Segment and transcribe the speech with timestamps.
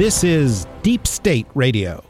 [0.00, 2.02] This is Deep State Radio,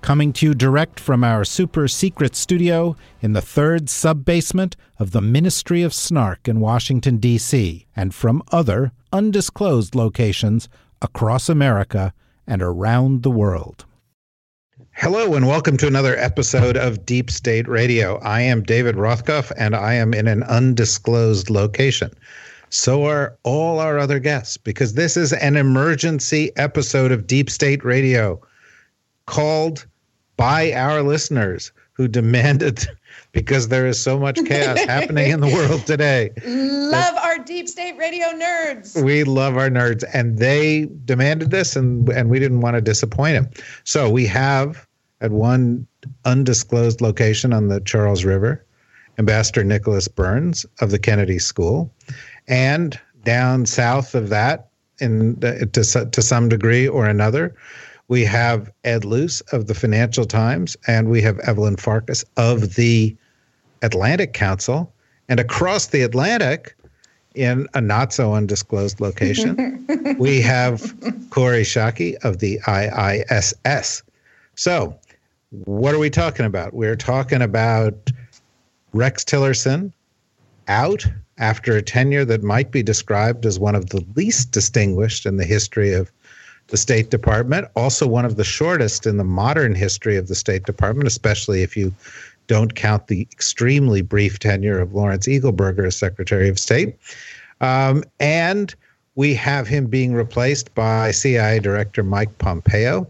[0.00, 5.10] coming to you direct from our super secret studio in the third sub basement of
[5.10, 10.70] the Ministry of Snark in Washington, D.C., and from other undisclosed locations
[11.02, 12.14] across America
[12.46, 13.84] and around the world.
[14.92, 18.16] Hello, and welcome to another episode of Deep State Radio.
[18.20, 22.12] I am David Rothkopf, and I am in an undisclosed location.
[22.70, 27.84] So are all our other guests, because this is an emergency episode of Deep State
[27.84, 28.40] Radio
[29.26, 29.86] called
[30.36, 32.86] by our listeners who demanded,
[33.32, 36.30] because there is so much chaos happening in the world today.
[36.44, 39.02] Love our deep state radio nerds.
[39.02, 43.34] We love our nerds, and they demanded this, and and we didn't want to disappoint
[43.34, 43.64] them.
[43.84, 44.86] So we have
[45.20, 45.86] at one
[46.24, 48.64] undisclosed location on the Charles River,
[49.18, 51.90] Ambassador Nicholas Burns of the Kennedy School,
[52.48, 54.68] and down south of that,
[55.00, 57.54] in the, to to some degree or another,
[58.08, 63.16] we have Ed Luce of the Financial Times, and we have Evelyn Farkas of the
[63.82, 64.92] Atlantic Council,
[65.28, 66.74] and across the Atlantic
[67.34, 69.86] in a not so undisclosed location,
[70.18, 70.94] we have
[71.30, 74.02] Kori Schake of the IISS.
[74.54, 74.98] So,
[75.50, 76.72] what are we talking about?
[76.72, 78.10] We're talking about
[78.92, 79.92] Rex Tillerson
[80.68, 81.06] out
[81.38, 85.44] after a tenure that might be described as one of the least distinguished in the
[85.44, 86.10] history of
[86.68, 90.64] the State Department, also one of the shortest in the modern history of the State
[90.64, 91.94] Department, especially if you
[92.46, 96.96] don't count the extremely brief tenure of Lawrence Eagleburger as Secretary of State.
[97.60, 98.74] Um, and
[99.14, 103.06] we have him being replaced by CIA Director Mike Pompeo.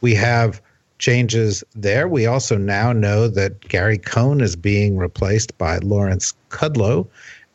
[0.00, 0.60] We have
[0.98, 2.08] changes there.
[2.08, 7.06] We also now know that Gary Cohn is being replaced by Lawrence Kudlow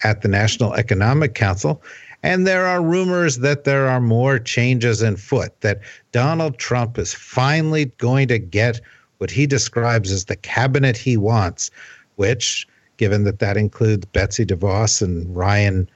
[0.04, 1.82] at the National Economic Council.
[2.24, 5.82] And there are rumors that there are more changes in foot, that
[6.12, 8.80] Donald Trump is finally going to get
[9.18, 11.72] what he describes as the cabinet he wants,
[12.18, 12.68] which,
[12.98, 15.90] given that that includes Betsy DeVos and Ryan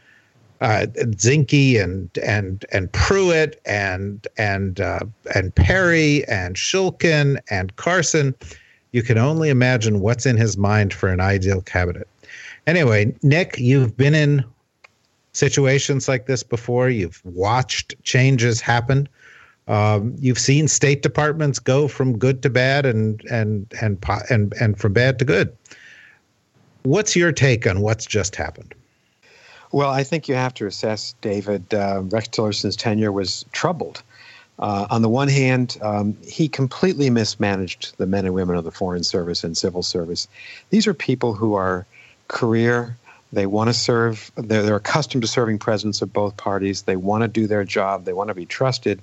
[0.61, 5.01] uh, Zinke and and and Pruitt and and uh,
[5.35, 8.33] and Perry and Shulkin and Carson,
[8.94, 12.07] you can only imagine what's in his mind for an ideal cabinet.
[12.67, 14.43] Anyway, Nick, you've been in
[15.33, 16.89] situations like this before.
[16.89, 19.07] You've watched changes happen.
[19.67, 24.79] Um, you've seen state departments go from good to bad and and and and and
[24.79, 25.55] from bad to good.
[26.83, 28.75] What's your take on what's just happened?
[29.71, 31.73] Well, I think you have to assess, David.
[31.73, 34.03] Uh, Rex Tillerson's tenure was troubled.
[34.59, 38.71] Uh, on the one hand, um, he completely mismanaged the men and women of the
[38.71, 40.27] Foreign Service and Civil Service.
[40.69, 41.85] These are people who are
[42.28, 42.97] career.
[43.34, 44.31] They want to serve.
[44.36, 46.84] They're, they're accustomed to serving presidents of both parties.
[46.84, 48.06] They want to do their job.
[48.06, 49.02] They want to be trusted.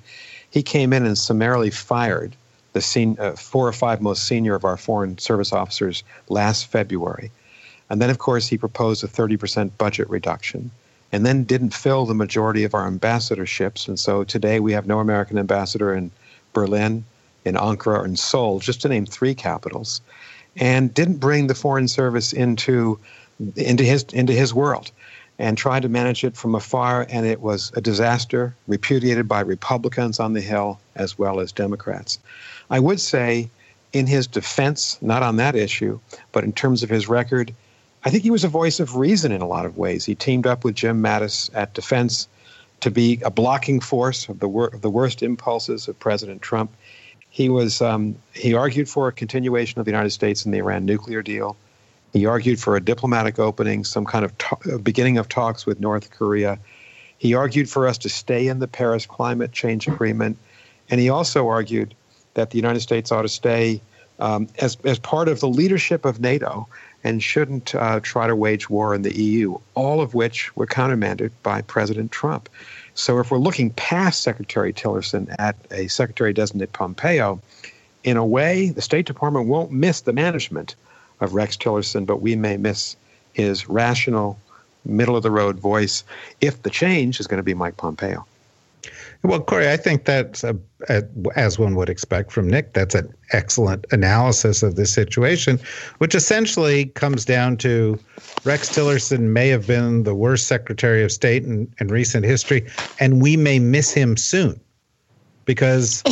[0.51, 2.35] He came in and summarily fired
[2.73, 7.31] the sen- uh, four or five most senior of our Foreign Service officers last February.
[7.91, 10.71] And then, of course, he proposed a 30% budget reduction
[11.13, 13.87] and then didn't fill the majority of our ambassadorships.
[13.87, 16.11] And so today we have no American ambassador in
[16.55, 17.05] Berlin,
[17.45, 20.01] in Ankara, or in Seoul, just to name three capitals,
[20.57, 22.99] and didn't bring the Foreign Service into,
[23.57, 24.91] into, his, into his world
[25.39, 27.07] and tried to manage it from afar.
[27.09, 32.19] And it was a disaster, repudiated by Republicans on the Hill as well as Democrats.
[32.71, 33.51] I would say,
[33.93, 35.99] in his defense, not on that issue,
[36.33, 37.53] but in terms of his record,
[38.05, 40.05] I think he was a voice of reason in a lot of ways.
[40.05, 42.27] He teamed up with Jim Mattis at Defense
[42.81, 46.73] to be a blocking force of the, wor- of the worst impulses of President Trump.
[47.33, 50.85] He was um, he argued for a continuation of the United States in the Iran
[50.85, 51.57] nuclear deal.
[52.13, 56.11] He argued for a diplomatic opening, some kind of to- beginning of talks with North
[56.11, 56.59] Korea.
[57.17, 60.37] He argued for us to stay in the Paris Climate Change Agreement,
[60.91, 61.95] and he also argued
[62.35, 63.81] that the United States ought to stay
[64.19, 66.69] um, as as part of the leadership of NATO
[67.03, 71.33] and shouldn't uh, try to wage war in the EU, all of which were countermanded
[71.43, 72.51] by President Trump.
[72.95, 77.41] So if we're looking past Secretary Tillerson at a Secretary designate Pompeo,
[78.05, 80.75] in a way, the State Department won't miss the management
[81.21, 82.97] of Rex Tillerson, but we may miss
[83.33, 84.39] his rational,
[84.85, 86.05] middle of the road voice
[86.41, 88.27] if the change is going to be Mike Pompeo.
[89.25, 90.59] Well, Kori, I think that's a,
[90.89, 91.05] a,
[91.37, 92.73] as one would expect from Nick.
[92.73, 95.61] That's an excellent analysis of this situation,
[95.99, 97.99] which essentially comes down to
[98.45, 102.67] Rex Tillerson may have been the worst Secretary of State in, in recent history,
[102.99, 104.61] and we may miss him soon
[105.45, 106.03] because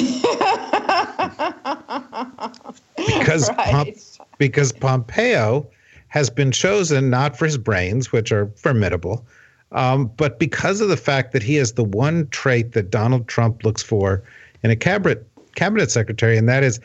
[2.96, 3.70] because Right.
[3.70, 3.92] Pom-
[4.38, 5.68] because Pompeo
[6.08, 9.26] has been chosen not for his brains, which are formidable,
[9.72, 13.64] um, but because of the fact that he has the one trait that Donald Trump
[13.64, 14.22] looks for
[14.62, 16.80] in a cabinet cabinet secretary, and that is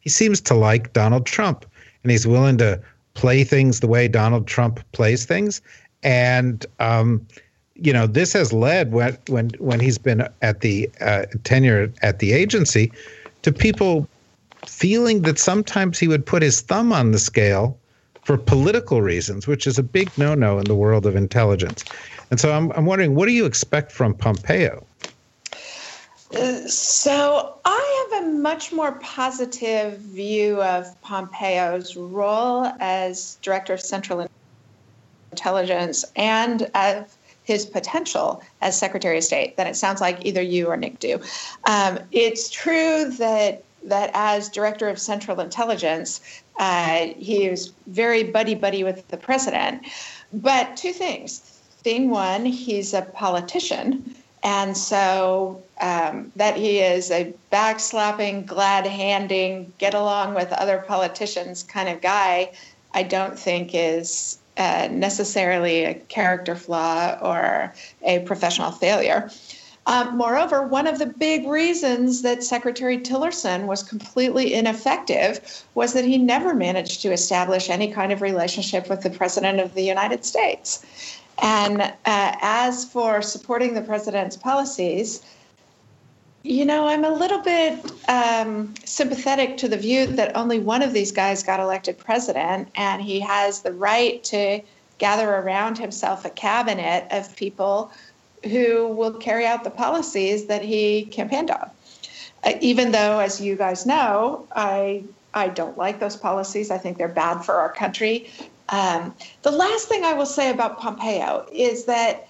[0.00, 1.64] he seems to like Donald Trump,
[2.02, 2.80] and he's willing to
[3.14, 5.60] play things the way Donald Trump plays things,
[6.02, 7.26] and um,
[7.74, 12.20] you know this has led when when when he's been at the uh, tenure at
[12.20, 12.92] the agency
[13.42, 14.08] to people
[14.66, 17.76] feeling that sometimes he would put his thumb on the scale
[18.24, 21.84] for political reasons, which is a big no-no in the world of intelligence.
[22.30, 24.86] And so I'm, I'm wondering, what do you expect from Pompeo?
[26.68, 34.28] So I have a much more positive view of Pompeo's role as director of Central
[35.32, 40.68] Intelligence and of his potential as Secretary of State than it sounds like either you
[40.68, 41.20] or Nick do.
[41.64, 46.20] Um, it's true that that as director of Central Intelligence,
[46.58, 49.84] uh, he is very buddy buddy with the president.
[50.32, 51.49] But two things.
[51.82, 54.14] Thing one, he's a politician.
[54.42, 61.62] And so um, that he is a backslapping, glad handing, get along with other politicians
[61.62, 62.52] kind of guy,
[62.92, 69.30] I don't think is uh, necessarily a character flaw or a professional failure.
[69.86, 76.04] Um, moreover, one of the big reasons that Secretary Tillerson was completely ineffective was that
[76.04, 80.24] he never managed to establish any kind of relationship with the President of the United
[80.24, 80.84] States.
[81.42, 85.22] And uh, as for supporting the president's policies,
[86.42, 87.78] you know, I'm a little bit
[88.08, 93.02] um, sympathetic to the view that only one of these guys got elected president, and
[93.02, 94.60] he has the right to
[94.98, 97.90] gather around himself a cabinet of people
[98.44, 101.70] who will carry out the policies that he campaigned on.
[102.44, 105.04] Uh, even though, as you guys know, I
[105.34, 106.70] I don't like those policies.
[106.70, 108.30] I think they're bad for our country.
[108.70, 112.28] Um, the last thing I will say about Pompeo is that,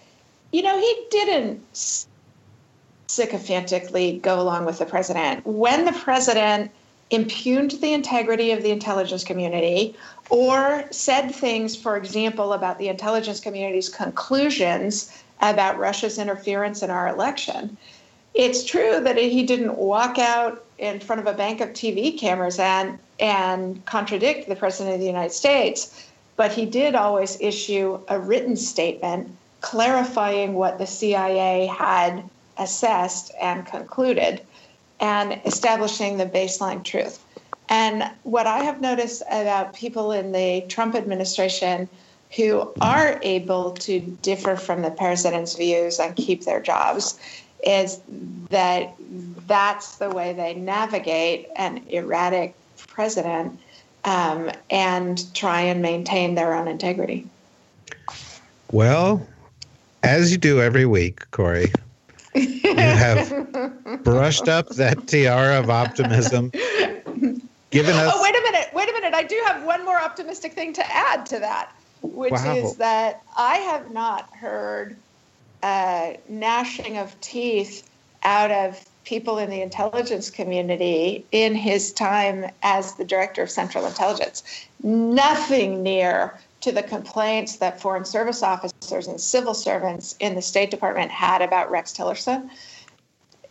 [0.52, 2.06] you know, he didn't
[3.06, 5.44] sycophantically go along with the president.
[5.46, 6.70] When the president
[7.10, 9.96] impugned the integrity of the intelligence community
[10.30, 17.08] or said things, for example, about the intelligence community's conclusions about Russia's interference in our
[17.08, 17.76] election,
[18.34, 22.58] it's true that he didn't walk out in front of a bank of TV cameras
[22.58, 26.09] and and contradict the president of the United States,
[26.40, 32.24] but he did always issue a written statement clarifying what the CIA had
[32.56, 34.40] assessed and concluded
[35.00, 37.22] and establishing the baseline truth.
[37.68, 41.90] And what I have noticed about people in the Trump administration
[42.36, 47.20] who are able to differ from the president's views and keep their jobs
[47.62, 48.00] is
[48.48, 48.94] that
[49.46, 53.60] that's the way they navigate an erratic president
[54.04, 57.26] um, and try and maintain their own integrity.
[58.72, 59.26] Well,
[60.02, 61.72] as you do every week, Kori,
[62.34, 63.32] you have
[64.04, 66.50] brushed up that tiara of optimism,
[67.70, 68.12] given us.
[68.14, 68.68] Oh, wait a minute.
[68.72, 69.14] Wait a minute.
[69.14, 71.70] I do have one more optimistic thing to add to that,
[72.02, 72.56] which Wow.
[72.56, 74.96] is that I have not heard
[75.62, 77.88] uh, gnashing of teeth
[78.22, 83.84] out of people in the intelligence community in his time as the director of Central
[83.84, 84.44] Intelligence.
[84.84, 90.70] Nothing near to the complaints that foreign service officers and civil servants in the State
[90.70, 92.48] Department had about Rex Tillerson.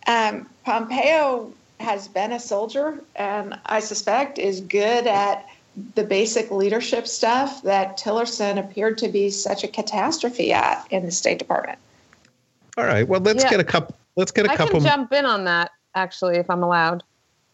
[0.08, 1.51] Um, Pompeo
[1.82, 5.46] has been a soldier and I suspect is good at
[5.96, 11.12] the basic leadership stuff that Tillerson appeared to be such a catastrophe at in the
[11.12, 11.80] State Department.
[12.78, 13.06] All right.
[13.06, 13.50] Well, let's Yeah.
[13.50, 13.96] get a couple.
[14.20, 14.76] Let's get a I couple.
[14.76, 17.04] I can jump in on that actually if I'm allowed.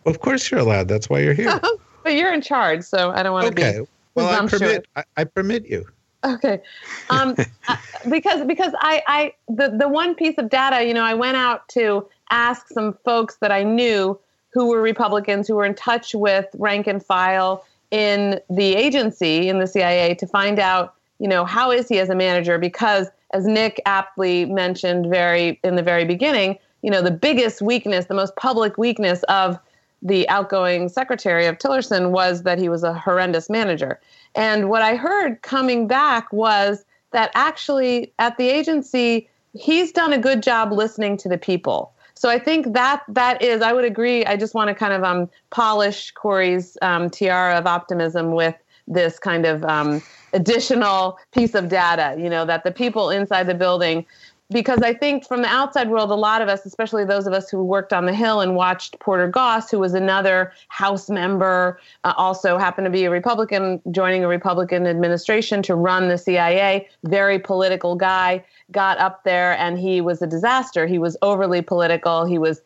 [0.07, 0.87] Of course, you're allowed.
[0.87, 1.59] That's why you're here.
[2.03, 3.79] But you're in charge, so I don't want to okay.
[3.79, 4.85] be Well, I permit.
[4.95, 5.87] I, I permit you.
[6.23, 6.61] Okay.
[7.09, 7.35] Um,
[7.67, 11.35] I- because because I, I the, the one piece of data, you know, I went
[11.35, 14.19] out to ask some folks that I knew
[14.53, 19.57] who were Republicans who were in touch with rank and file in the agency in
[19.57, 22.59] the CIA to find out, you know, how is he as a manager?
[22.59, 28.05] Because as Nick aptly mentioned very in the very beginning, you know, the biggest weakness,
[28.05, 29.57] the most public weakness of
[30.01, 33.99] the outgoing secretary of Tillerson was that he was a horrendous manager.
[34.35, 40.17] And what I heard coming back was that actually at the agency, he's done a
[40.17, 41.91] good job listening to the people.
[42.13, 44.25] So I think that that is, I would agree.
[44.25, 48.55] I just want to kind of um, polish Kori's um, tiara of optimism with
[48.87, 50.01] this kind of um,
[50.33, 52.15] additional piece of data.
[52.19, 54.05] You know that the people inside the building
[54.51, 57.49] because I think from the outside world, a lot of us, especially those of us
[57.49, 62.13] who worked on the Hill and watched Porter Goss, who was another House member, uh,
[62.15, 67.39] also happened to be a Republican, joining a Republican administration to run the CIA, very
[67.39, 70.85] political guy, got up there and he was a disaster.
[70.85, 72.61] He was overly political, he was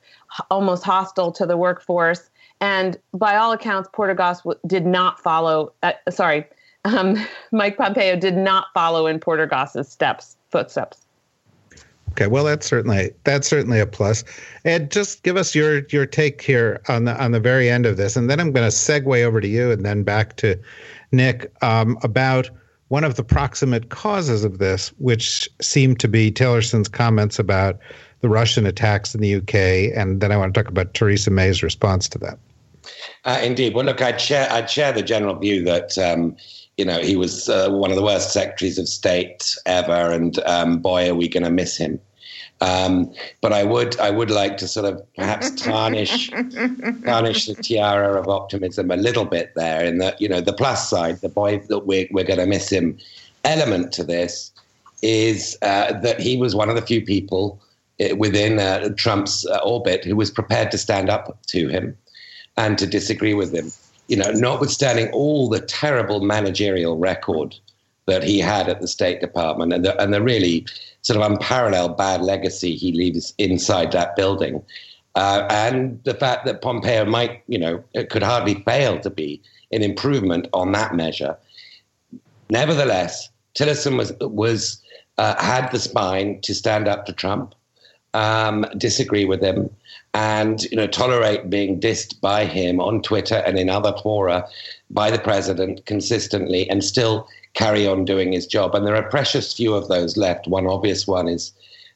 [0.52, 2.30] almost hostile to the workforce.
[2.62, 6.46] And by all accounts, Porter Goss did not follow, uh, sorry,
[6.86, 7.16] um,
[7.52, 11.06] Mike Pompeo did not follow in Porter Goss's steps, footsteps.
[12.12, 14.24] Okay, well that's certainly that's certainly a plus.
[14.66, 17.98] Ed, just give us your your take here on the on the very end of
[17.98, 20.60] this, and then I'm going to segue over to you, and then back to
[21.12, 22.50] Nick um, about
[22.88, 27.78] one of the proximate causes of this, which seemed to be Tillerson's comments about
[28.22, 31.62] the Russian attacks in the UK, and then I want to talk about Theresa May's
[31.62, 32.40] response to that.
[33.26, 33.74] Uh, indeed.
[33.74, 35.98] Well, look, I'd share I'd share the general view that.
[35.98, 36.36] Um,
[36.78, 40.80] you know, he was uh, one of the worst secretaries of state ever, and um,
[40.80, 42.00] boy, are we going to miss him.
[42.62, 48.18] Um, but I would, I would like to sort of perhaps tarnish, tarnish the tiara
[48.18, 49.84] of optimism a little bit there.
[49.84, 52.70] In that, you know, the plus side, the boy that we're we're going to miss
[52.70, 52.98] him,
[53.44, 54.52] element to this
[55.02, 57.62] is uh, that he was one of the few people
[58.00, 61.98] uh, within uh, Trump's uh, orbit who was prepared to stand up to him
[62.58, 63.72] and to disagree with him
[64.10, 67.56] you know, notwithstanding all the terrible managerial record
[68.08, 70.66] that he had at the State Department and the, and the really
[71.04, 74.64] sort of unparalleled bad legacy he leaves inside that building,
[75.14, 79.42] uh, and the fact that Pompeo might, you know, could hardly fail to be
[79.72, 81.38] an improvement on that measure.
[82.50, 84.82] Nevertheless, Tillerson was was
[85.20, 87.54] uh, had the spine to stand up to Trump,
[88.16, 89.70] um, disagree with him,
[90.14, 94.48] and you know tolerate being dissed by him on Twitter and in other fora
[94.90, 98.76] by the president consistently, and still carry on doing his job.
[98.76, 100.48] And there are precious few of those left.
[100.48, 101.52] One obvious one is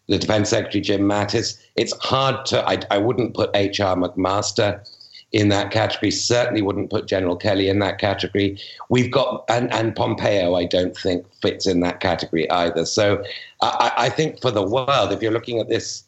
[0.08, 1.60] the Defense Secretary Jim Mattis.
[1.76, 2.68] It's hard to.
[2.68, 3.96] I, I wouldn't put H.R.
[3.96, 4.86] McMaster
[5.32, 6.12] in that category.
[6.12, 8.60] Certainly wouldn't put General Kelly in that category.
[8.90, 10.56] We've got and, and Pompeo.
[10.56, 12.86] I don't think fits in that category either.
[12.86, 13.24] So
[13.62, 16.04] I, I think for the world, if you're looking at this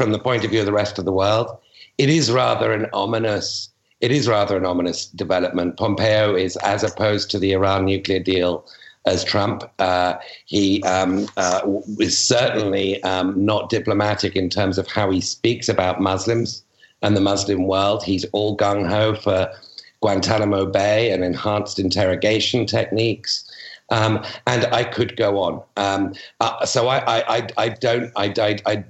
[0.00, 1.58] from the point of view of the rest of the world,
[1.98, 3.68] it is rather an ominous.
[4.00, 5.76] It is rather an ominous development.
[5.76, 8.64] Pompeo is, as opposed to the Iran nuclear deal,
[9.04, 9.62] as Trump.
[9.78, 10.14] Uh,
[10.46, 11.60] he um, uh,
[11.98, 16.64] is certainly um, not diplomatic in terms of how he speaks about Muslims
[17.02, 18.02] and the Muslim world.
[18.02, 19.52] He's all gung ho for
[20.00, 23.44] Guantanamo Bay and enhanced interrogation techniques.
[23.90, 25.62] Um, and I could go on.
[25.76, 28.84] Um, uh, so I, I, I, I, don't, I, I, I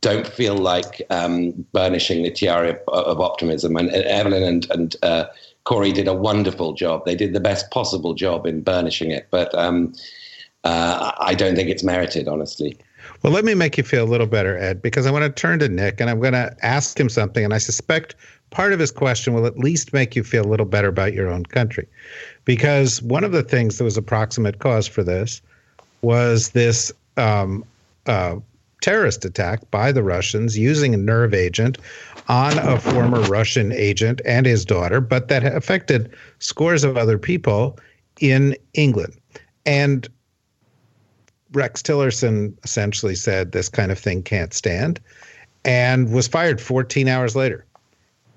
[0.00, 3.76] don't feel like um, burnishing the tiara of, of optimism.
[3.76, 5.26] And, and Evelyn and, and uh,
[5.64, 7.04] Kori did a wonderful job.
[7.04, 9.92] They did the best possible job in burnishing it, but um,
[10.64, 12.78] uh, I don't think it's merited, honestly.
[13.22, 15.58] Well, let me make you feel a little better, Ed, because I want to turn
[15.60, 17.44] to Nick and I'm going to ask him something.
[17.44, 18.14] And I suspect
[18.50, 21.28] part of his question will at least make you feel a little better about your
[21.28, 21.86] own country.
[22.44, 25.42] Because one of the things that was a proximate cause for this
[26.02, 27.64] was this um,
[28.06, 28.36] uh,
[28.80, 31.78] terrorist attack by the Russians using a nerve agent
[32.28, 37.78] on a former Russian agent and his daughter, but that affected scores of other people
[38.20, 39.14] in England.
[39.64, 40.08] And
[41.52, 45.00] Rex Tillerson essentially said this kind of thing can't stand
[45.64, 47.64] and was fired 14 hours later.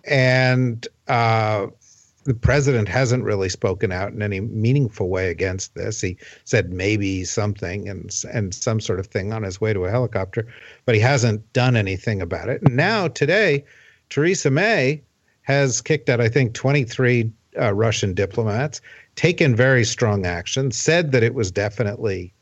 [0.06, 1.68] And uh,
[2.24, 6.02] the president hasn't really spoken out in any meaningful way against this.
[6.02, 9.92] He said maybe something and and some sort of thing on his way to a
[9.92, 10.48] helicopter,
[10.86, 12.62] but he hasn't done anything about it.
[12.62, 13.66] And now today,
[14.10, 15.02] Theresa May
[15.44, 18.82] has kicked out I think 23 uh, Russian diplomats,
[19.16, 22.34] taken very strong action, said that it was definitely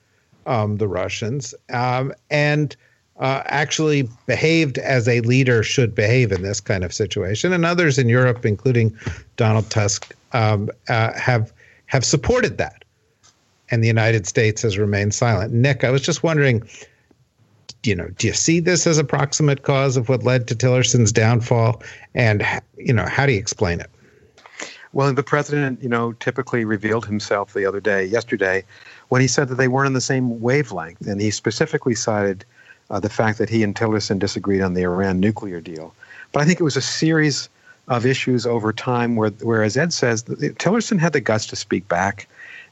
[0.45, 2.75] um, the Russians, um, and
[3.19, 7.51] uh, actually behaved as a leader should behave in this kind of situation.
[7.51, 8.97] And others in Europe, including
[9.35, 11.51] Donald Tusk, um, uh, have
[11.87, 12.83] have supported that.
[13.71, 15.53] And the United States has remained silent.
[15.53, 16.67] Nick, I was just wondering,
[17.83, 21.11] you know, do you see this as a proximate cause of what led to Tillerson's
[21.11, 21.81] downfall?
[22.15, 22.43] And
[22.77, 23.89] you know, how do you explain it?
[24.91, 28.63] Well, the president, you know, typically revealed himself the other day, yesterday,
[29.09, 32.43] when he said that they weren't on the same wavelength, and he specifically cited
[32.89, 35.93] uh, the fact that he and Tillerson disagreed on the Iran nuclear deal.
[36.31, 37.49] But I think it was a series
[37.87, 41.87] of issues over time where, where as Ed says, Tillerson had the guts to speak
[41.87, 42.27] back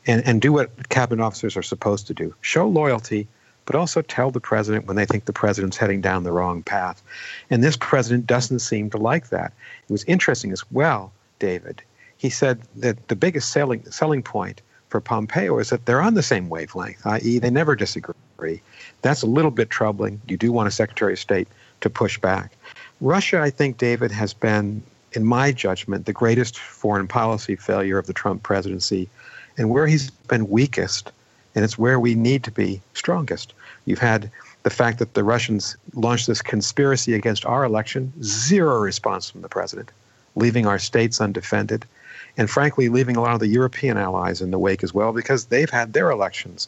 [0.05, 3.27] and, and do what cabinet officers are supposed to do show loyalty
[3.67, 7.03] but also tell the president when they think the president's heading down the wrong path.
[7.49, 9.51] And this president doesn't seem to like that.
[9.87, 11.83] It was interesting as well, David.
[12.15, 16.23] He said that the biggest selling, selling point for Pompeo is that they're on the
[16.23, 18.15] same wavelength, i.e., they never disagree.
[19.01, 20.21] That's a little bit troubling.
[20.27, 21.47] You do want a Secretary of State
[21.81, 22.51] to push back.
[23.01, 24.81] Russia, I think, David, has been,
[25.13, 29.09] in my judgment, the greatest foreign policy failure of the Trump presidency
[29.57, 31.11] and where he's been weakest,
[31.55, 33.53] and it's where we need to be strongest.
[33.85, 34.29] You've had
[34.63, 39.49] the fact that the Russians launched this conspiracy against our election, zero response from the
[39.49, 39.91] president,
[40.35, 41.85] leaving our states undefended,
[42.37, 45.45] and frankly, leaving a lot of the European allies in the wake as well because
[45.45, 46.67] they've had their elections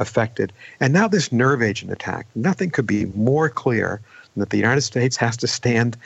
[0.00, 0.52] affected.
[0.80, 4.00] And now this nerve agent attack, nothing could be more clear
[4.34, 5.96] than that the United States has to stand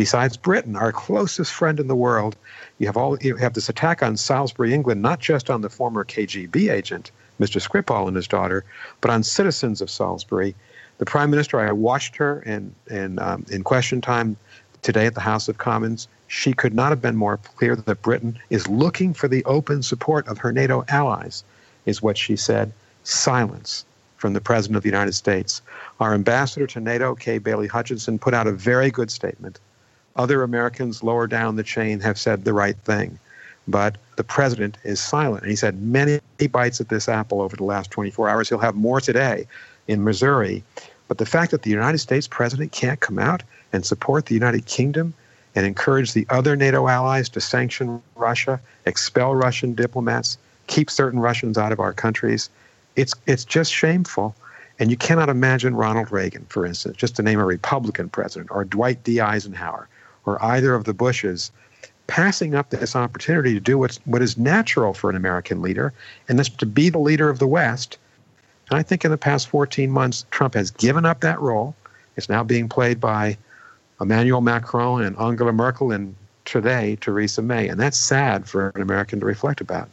[0.00, 2.34] besides Britain, our closest friend in the world,
[2.78, 6.06] you have all you have this attack on Salisbury, England, not just on the former
[6.06, 7.60] KGB agent, Mr.
[7.60, 8.64] Skripal and his daughter,
[9.02, 10.54] but on citizens of Salisbury.
[10.96, 14.38] The Prime Minister, I watched her in in um, in Question Time
[14.80, 16.08] today at the House of Commons.
[16.28, 20.26] She could not have been more clear that Britain is looking for the open support
[20.28, 21.44] of her NATO allies,
[21.84, 22.72] is what she said.
[23.04, 23.84] Silence
[24.16, 25.62] from the President of the United States.
[25.98, 29.58] Our ambassador to NATO, Kay Bailey Hutchison, put out a very good statement
[30.16, 33.18] other Americans lower down the chain have said the right thing.
[33.68, 35.42] But the president is silent.
[35.42, 38.48] And he's had many bites at this apple over the last 24 hours.
[38.48, 39.46] He'll have more today
[39.86, 40.62] in Missouri.
[41.08, 43.42] But the fact that the United States president can't come out
[43.72, 45.14] and support the United Kingdom
[45.54, 51.58] and encourage the other NATO allies to sanction Russia, expel Russian diplomats, keep certain Russians
[51.58, 52.50] out of our countries,
[52.96, 54.34] it's, it's just shameful.
[54.78, 58.64] And you cannot imagine Ronald Reagan, for instance, just to name a Republican president, or
[58.64, 59.20] Dwight D.
[59.20, 59.88] Eisenhower,
[60.24, 61.50] or either of the Bushes
[62.10, 65.92] passing up this opportunity to do what's, what is natural for an American leader,
[66.28, 67.98] and that's to be the leader of the West.
[68.68, 71.74] And I think in the past 14 months, Trump has given up that role.
[72.16, 73.36] It's now being played by
[74.00, 76.16] Emmanuel Macron and Angela Merkel and
[76.46, 77.68] today Theresa May.
[77.68, 79.88] And that's sad for an American to reflect about.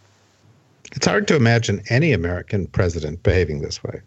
[0.94, 4.02] It's hard to imagine any American president behaving this way.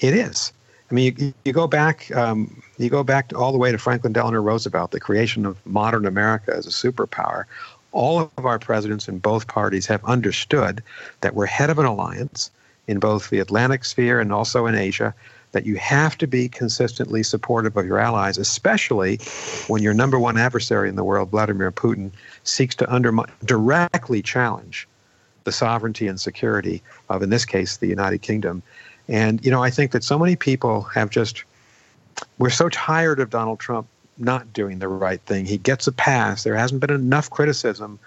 [0.00, 0.52] It is.
[0.90, 4.12] I mean, you, you go back, um, you go back all the way to Franklin
[4.12, 7.44] Delano Roosevelt, the creation of modern America as a superpower.
[7.92, 10.82] All of our presidents in both parties have understood
[11.20, 12.50] that we're head of an alliance
[12.86, 15.14] in both the Atlantic sphere and also in Asia.
[15.52, 19.16] That you have to be consistently supportive of your allies, especially
[19.66, 22.12] when your number one adversary in the world, Vladimir Putin,
[22.44, 24.86] seeks to undermine, directly challenge
[25.44, 28.62] the sovereignty and security of, in this case, the United Kingdom.
[29.08, 31.44] And, you know, I think that so many people have just,
[32.38, 33.86] we're so tired of Donald Trump
[34.18, 35.46] not doing the right thing.
[35.46, 36.44] He gets a pass.
[36.44, 37.98] There hasn't been enough criticism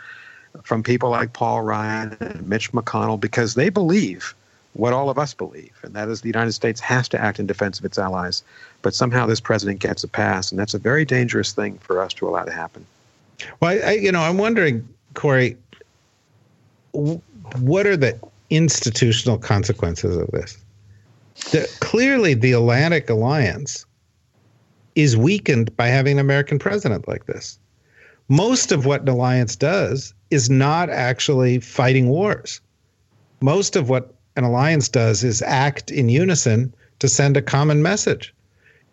[0.64, 4.36] from people like Paul Ryan and Mitch McConnell because they believe
[4.74, 7.46] what all of us believe, and that is the United States has to act in
[7.46, 8.44] defense of its allies.
[8.82, 12.14] But somehow this president gets a pass, and that's a very dangerous thing for us
[12.16, 12.86] to allow to happen.
[13.60, 15.58] Well, I, you know, I'm wondering, Kori,
[16.94, 20.58] what are the institutional consequences of this?
[21.52, 23.86] the, clearly the Atlantic Alliance
[24.96, 27.58] is weakened by having an American president like this.
[28.30, 32.62] Most of what an alliance does is not actually fighting wars.
[33.42, 38.34] Most of what an alliance does is act in unison to send a common message.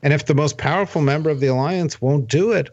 [0.02, 2.70] And if the most powerful member of the alliance won't do it,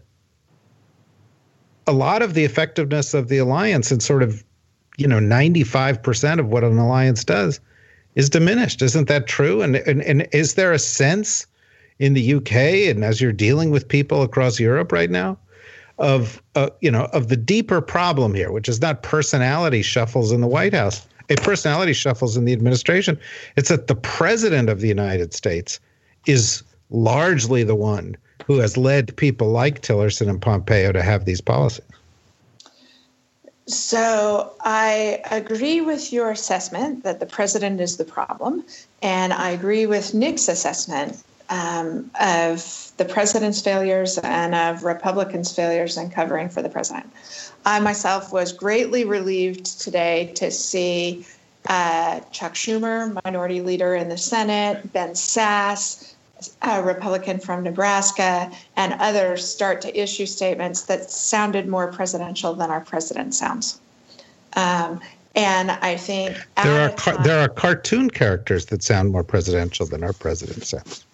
[1.86, 4.44] a lot of the effectiveness of the alliance and sort of,
[4.98, 7.60] you know, 95% of what an alliance does
[8.16, 8.82] is diminished.
[8.82, 9.62] Isn't that true?
[9.62, 11.46] And, and, and is there a sense
[12.00, 12.56] in the UK
[12.90, 15.38] and as you're dealing with people across Europe right now
[15.98, 20.42] of uh, you know of the deeper problem here, which is not personality shuffles in
[20.42, 23.20] the White House, a personality shuffles in the administration.
[23.56, 25.80] It's that the president of the United States
[26.26, 31.42] is largely the one who has led people like Tillerson and Pompeo to have these
[31.42, 31.84] policies.
[33.68, 38.64] So I agree with your assessment that the president is the problem,
[39.02, 45.98] and I agree with Nick's assessment um, of the president's failures and of Republicans' failures
[45.98, 47.12] in covering for the president.
[47.66, 51.26] I myself was greatly relieved today to see
[51.68, 56.16] uh, Chuck Schumer, minority leader in the Senate, Ben Sasse,
[56.62, 62.70] a Republican from Nebraska, and others start to issue statements that sounded more presidential than
[62.70, 63.80] our president sounds.
[64.56, 65.00] Um,
[65.36, 70.04] and I think there are car- there are cartoon characters that sound more presidential than
[70.04, 71.06] our president sounds.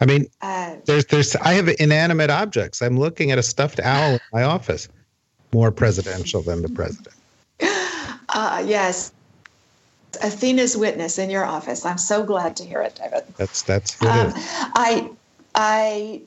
[0.00, 2.80] I mean, uh, there's there's I have inanimate objects.
[2.80, 4.88] I'm looking at a stuffed owl in my office,
[5.52, 7.14] more presidential than the president.
[8.30, 9.12] Uh, yes,
[10.22, 11.84] Athena's witness in your office.
[11.84, 13.24] I'm so glad to hear it, David.
[13.36, 15.10] That's that's um, I
[15.54, 16.22] I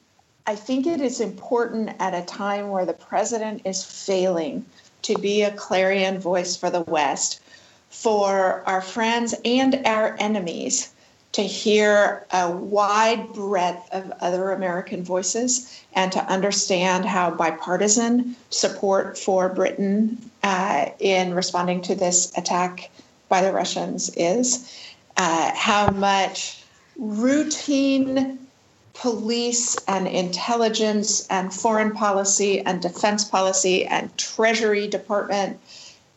[0.45, 4.65] I think it is important at a time where the president is failing
[5.03, 7.41] to be a clarion voice for the West,
[7.89, 10.93] for our friends and our enemies
[11.33, 19.17] to hear a wide breadth of other American voices and to understand how bipartisan support
[19.17, 22.91] for Britain uh, in responding to this attack
[23.33, 24.71] by the Russians is,
[25.17, 26.63] uh, how much
[26.99, 28.37] routine
[28.93, 35.59] police and intelligence and foreign policy and defense policy and Treasury Department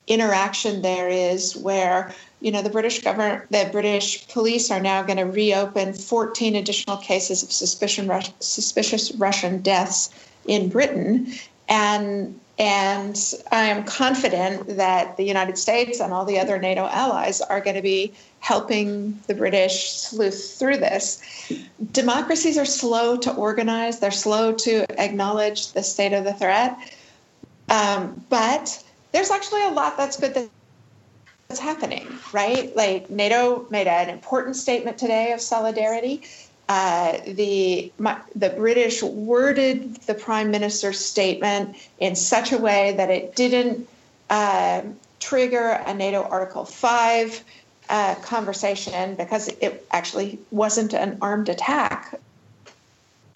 [0.07, 5.17] interaction there is where you know the british government the british police are now going
[5.17, 10.11] to reopen 14 additional cases of suspicion suspicious russian deaths
[10.47, 11.27] in britain.
[11.69, 17.41] And and i am confident that the united states and all the other nato allies
[17.41, 21.23] are going to be helping the british sleuth through this
[21.93, 26.79] democracies are slow to organize they're slow to acknowledge the state of the threat
[27.69, 30.49] um, but there's actually a lot that's good
[31.49, 32.75] that's happening, right?
[32.75, 36.23] Like NATO made an important statement today of solidarity.
[36.69, 43.09] Uh, the my, the British worded the prime minister's statement in such a way that
[43.09, 43.89] it didn't
[44.31, 44.83] uh,
[45.21, 47.45] trigger a NATO Article Five
[47.89, 52.19] uh, conversation because it actually wasn't an armed attack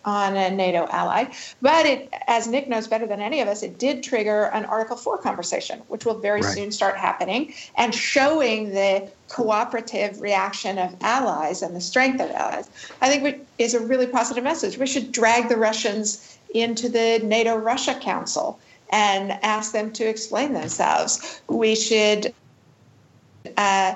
[0.04, 1.26] on a NATO ally.
[1.60, 4.96] But it, as Nick knows better than any of us, it did trigger an Article
[4.96, 6.54] 4 conversation, which will very right.
[6.54, 12.68] soon start happening and showing the cooperative reaction of allies and the strength of allies.
[13.00, 14.78] I think is a really positive message.
[14.78, 18.58] We should drag the Russians into the NATO Russia Council
[18.90, 21.40] and ask them to explain themselves.
[21.48, 22.34] We should.
[23.56, 23.94] Uh,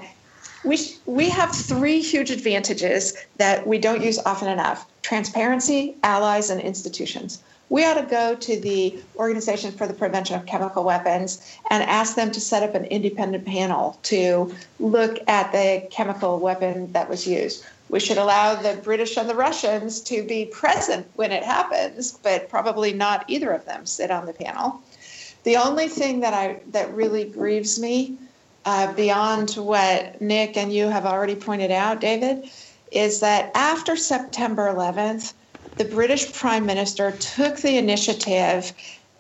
[0.65, 6.61] we, we have three huge advantages that we don't use often enough transparency, allies, and
[6.63, 7.43] institutions.
[7.69, 12.17] We ought to go to the Organization for the Prevention of Chemical Weapons and ask
[12.17, 17.27] them to set up an independent panel to look at the chemical weapon that was
[17.27, 17.65] used.
[17.91, 22.49] We should allow the British and the Russians to be present when it happens, but
[22.49, 24.81] probably not either of them sit on the panel.
[25.43, 28.17] The only thing that I that really grieves me,
[28.65, 32.49] uh, beyond what Nick and you have already pointed out, David,
[32.95, 35.35] is that after September 11th,
[35.77, 38.73] the British Prime Minister took the initiative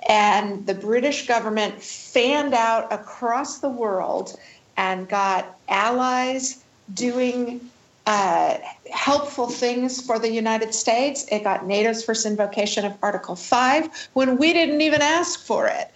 [0.08, 4.38] and the British government fanned out across the world
[4.76, 7.70] and got allies doing
[8.06, 8.58] uh,
[8.92, 11.26] helpful things for the United States.
[11.30, 15.90] It got NATO's first invocation of Article 5 when we didn't even ask for it.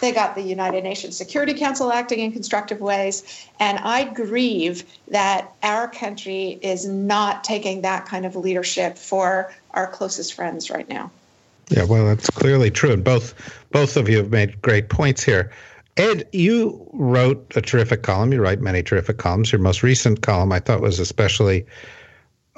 [0.00, 3.48] They got the United Nations Security Council acting in constructive ways.
[3.60, 9.86] And I grieve that our country is not taking that kind of leadership for our
[9.86, 11.10] closest friends right now.
[11.68, 12.92] Yeah, well, that's clearly true.
[12.92, 13.34] And both
[13.72, 15.50] both of you have made great points here.
[15.96, 18.32] Ed, you wrote a terrific column.
[18.32, 19.50] You write many terrific columns.
[19.50, 21.66] Your most recent column, I thought, was especially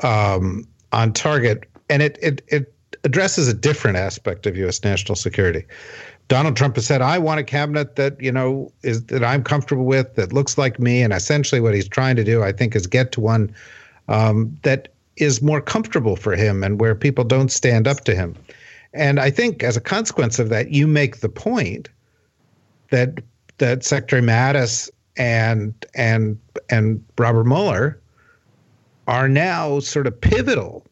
[0.03, 2.75] um, on target, and it, it it
[3.05, 4.83] addresses a different aspect of U.S.
[4.83, 5.65] national security.
[6.29, 9.85] Donald Trump has said, "I want a cabinet that you know is that I'm comfortable
[9.85, 12.87] with, that looks like me." And essentially, what he's trying to do, I think, is
[12.87, 13.55] get to one
[14.09, 18.37] um, that is more comfortable for him and where people don't stand up to him.
[18.95, 21.89] And I think, as a consequence of that, you make the point
[22.91, 23.21] that
[23.59, 26.39] that Secretary Mattis and and
[26.69, 28.01] and Robert Mueller
[29.07, 30.87] are now sort of pivotal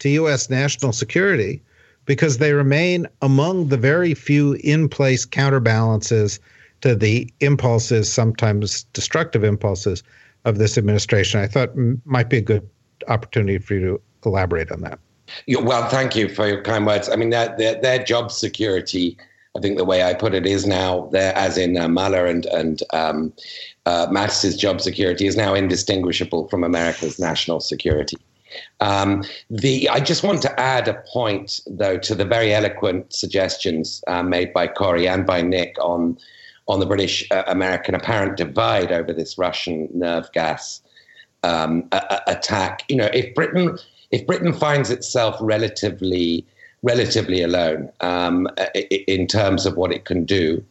[0.00, 0.50] to U.S.
[0.50, 1.62] national security
[2.04, 6.40] because they remain among the very few in place counterbalances
[6.80, 10.02] to the impulses, sometimes destructive impulses,
[10.44, 11.40] of this administration.
[11.40, 11.70] I thought
[12.04, 12.68] might be a good
[13.08, 14.98] opportunity for you to elaborate on that.
[15.48, 17.08] Well, thank you for your kind words.
[17.08, 19.16] I mean, their, their, their job security,
[19.56, 22.44] I think the way I put it is now, there, as in uh, Mueller and,
[22.46, 23.32] and um,
[23.86, 28.16] uh, Mattis's job security, is now indistinguishable from America's national security.
[28.80, 34.02] Um, the I just want to add a point though to the very eloquent suggestions
[34.06, 36.18] uh, made by Kori and by Nick on
[36.68, 40.80] on the British uh, American apparent divide over this Russian nerve gas
[41.42, 42.84] um, a- a- attack.
[42.88, 43.78] You know, if Britain
[44.10, 46.44] if Britain finds itself relatively
[46.82, 48.48] relatively alone um,
[49.06, 50.64] in terms of what it can do.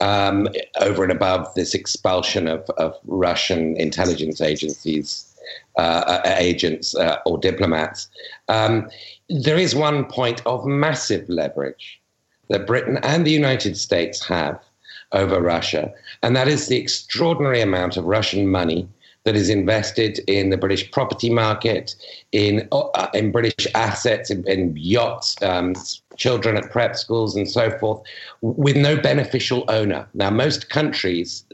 [0.00, 0.46] Um,
[0.80, 5.27] over and above this expulsion of, of Russian intelligence agencies
[5.78, 8.08] agents uh, or diplomats.
[8.48, 8.88] Um,
[9.28, 12.00] there is one point of massive leverage
[12.48, 14.58] that Britain and the United States have
[15.12, 18.88] over Russia, and that is the extraordinary amount of Russian money
[19.24, 21.94] that is invested in the British property market,
[22.32, 25.74] in uh, in British assets, in, in yachts, um,
[26.18, 28.02] children at prep schools, and so forth,
[28.42, 30.06] with no beneficial owner.
[30.12, 31.44] Now, most countries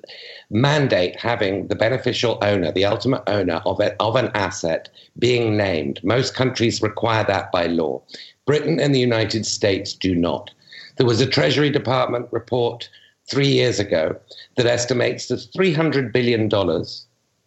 [0.51, 6.01] mandate having the beneficial owner, the ultimate owner of, it, of an asset, being named.
[6.03, 8.03] Most countries require that by law.
[8.47, 10.51] Britain and the United States do not.
[10.97, 12.89] There was a Treasury Department report
[13.27, 14.17] three years ago
[14.57, 16.49] that estimates that $300 billion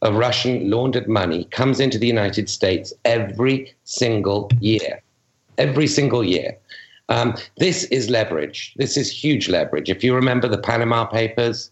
[0.02, 5.02] of Russian laundered money comes into the United States every single year.
[5.58, 6.58] Every single year.
[7.10, 8.74] Um, this is leverage.
[8.78, 9.90] This is huge leverage.
[9.90, 11.72] If you remember the Panama Papers,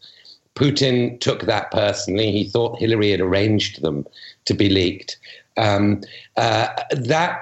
[0.56, 2.32] Putin took that personally.
[2.32, 4.06] He thought Hillary had arranged them
[4.46, 5.18] to be leaked.
[5.58, 6.02] Um,
[6.38, 7.42] uh, that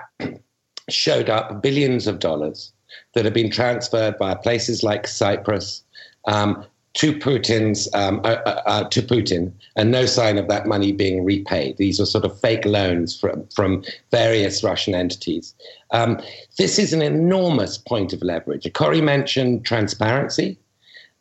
[0.90, 2.72] showed up billions of dollars
[3.14, 5.84] that have been transferred by places like Cyprus
[6.26, 10.92] um, to Putin's um, uh, uh, uh, to Putin, and no sign of that money
[10.92, 11.78] being repaid.
[11.78, 15.56] These were sort of fake loans from from various Russian entities.
[15.92, 16.20] Um,
[16.58, 18.72] this is an enormous point of leverage.
[18.74, 20.58] Kori mentioned transparency.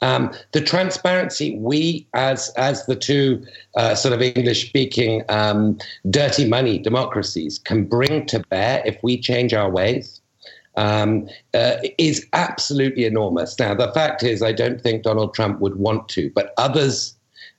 [0.03, 5.79] Um, the transparency we, as as the two uh, sort of English speaking um,
[6.11, 10.22] dirty money democracies, can bring to bear if we change our ways
[10.77, 13.59] um, uh, is absolutely enormous.
[13.59, 17.17] Now, the fact is, I don't think Donald Trump would want to, but others,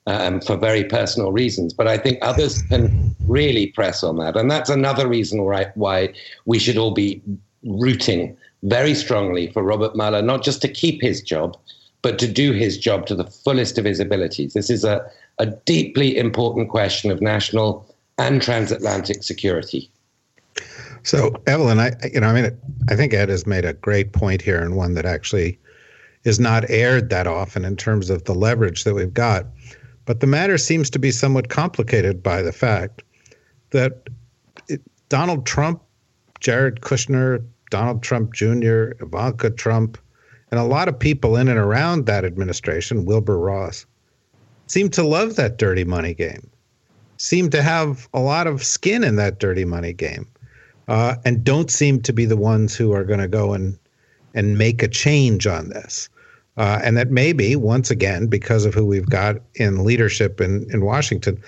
[0.08, 4.36] um, for very personal reasons, but I think others can really press on that.
[4.36, 6.13] And that's another reason why,
[6.45, 7.21] we should all be
[7.63, 11.58] rooting very strongly for Robert Mueller, not just to keep his job,
[12.02, 14.54] but to do his job to the fullest of his abilities.
[14.54, 15.06] This is a,
[15.38, 17.86] a deeply important question of national
[18.17, 19.89] and transatlantic security.
[21.04, 22.58] So, Evelyn, I you know, I mean,
[22.89, 25.60] I think Ed has made a great point here, and one that actually
[26.24, 29.46] is not aired that often in terms of the leverage that we've got.
[30.06, 33.04] But the matter seems to be somewhat complicated by the fact
[33.72, 34.10] that
[34.70, 35.82] it, Donald Trump,
[36.39, 39.98] Jared Kushner, Donald Trump Jr., Ivanka Trump,
[40.52, 43.86] and a lot of people in and around that administration, Wilbur Ross,
[44.68, 46.50] seem to love that dirty money game,
[47.18, 50.28] seem to have a lot of skin in that dirty money game
[50.88, 53.78] uh, and don't seem to be the ones who are going to go and
[54.36, 56.10] and make a change on this.
[56.58, 60.86] Uh, and that maybe once again, because of who we've got in leadership in in
[60.86, 61.41] Washington,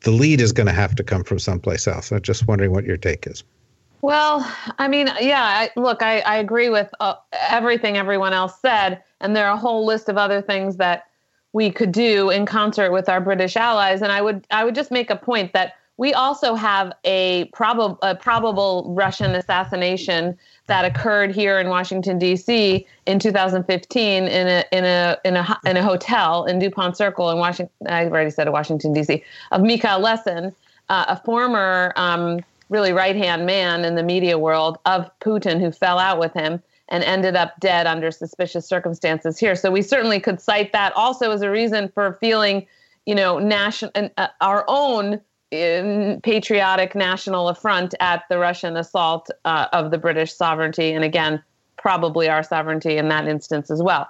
[0.00, 2.12] the lead is going to have to come from someplace else.
[2.12, 3.44] I'm just wondering what your take is.
[4.02, 4.44] Well,
[4.78, 7.14] I mean, yeah, I, look, I, I agree with uh,
[7.48, 11.06] everything everyone else said, and there are a whole list of other things that
[11.52, 14.02] we could do in concert with our British allies.
[14.02, 17.96] And I would I would just make a point that we also have a, prob-
[18.02, 20.36] a probable Russian assassination
[20.66, 22.84] that occurred here in Washington D.C.
[23.06, 27.38] in 2015 in a in a in a in a hotel in Dupont Circle in
[27.38, 27.86] Washington.
[27.86, 29.22] I've already said Washington D.C.
[29.52, 30.52] of Mikhail Lesin,
[30.88, 35.70] uh, a former um, really right hand man in the media world of Putin who
[35.70, 39.54] fell out with him and ended up dead under suspicious circumstances here.
[39.54, 42.66] So we certainly could cite that also as a reason for feeling,
[43.06, 45.20] you know, national uh, our own
[46.22, 51.42] patriotic national affront at the Russian assault uh, of the British sovereignty, and again,
[51.76, 54.08] probably our sovereignty in that instance as well.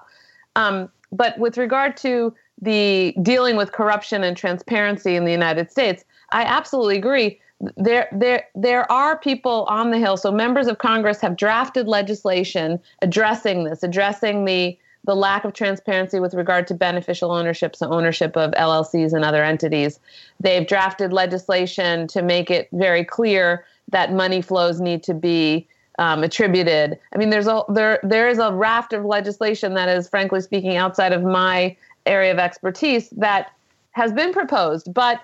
[0.55, 6.05] Um, but with regard to the dealing with corruption and transparency in the United States,
[6.31, 7.41] I absolutely agree.
[7.77, 10.17] There, there, there are people on the Hill.
[10.17, 16.21] So members of Congress have drafted legislation addressing this, addressing the the lack of transparency
[16.21, 19.99] with regard to beneficial ownership, so ownership of LLCs and other entities.
[20.41, 25.67] They've drafted legislation to make it very clear that money flows need to be
[25.99, 26.99] um, attributed.
[27.15, 30.77] I mean, there's a there there is a raft of legislation that is, frankly speaking,
[30.77, 33.53] outside of my area of expertise that
[33.93, 35.21] has been proposed, but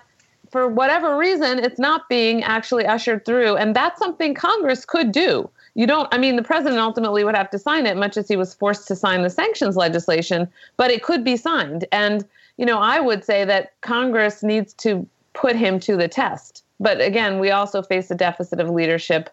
[0.51, 5.49] for whatever reason, it's not being actually ushered through, and that's something Congress could do
[5.75, 8.35] you don't i mean the president ultimately would have to sign it much as he
[8.35, 11.85] was forced to sign the sanctions legislation but it could be signed.
[11.91, 12.25] And
[12.57, 16.63] you know i would say that congress needs to put him to the test.
[16.79, 19.29] But again we also face a deficit of leadership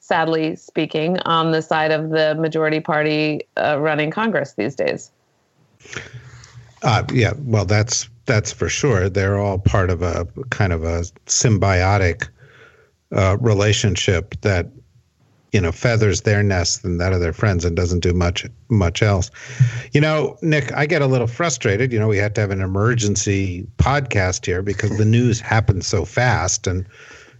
[0.00, 5.10] sadly speaking on the side of the majority party uh, running congress these days.
[6.82, 9.08] Uh, yeah well that's that's for sure.
[9.08, 12.28] They're all part of a kind of a symbiotic
[13.12, 14.68] uh, relationship that
[15.56, 19.02] you know feathers their nest than that of their friends and doesn't do much much
[19.02, 19.30] else.
[19.94, 21.94] You know nick i get a little frustrated.
[21.94, 26.04] You know we had to have an emergency podcast here because the news happens so
[26.04, 26.66] fast.
[26.66, 26.86] And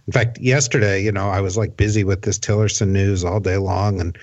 [0.07, 3.57] in fact yesterday you know i was like busy with this tillerson news all day
[3.57, 4.17] long and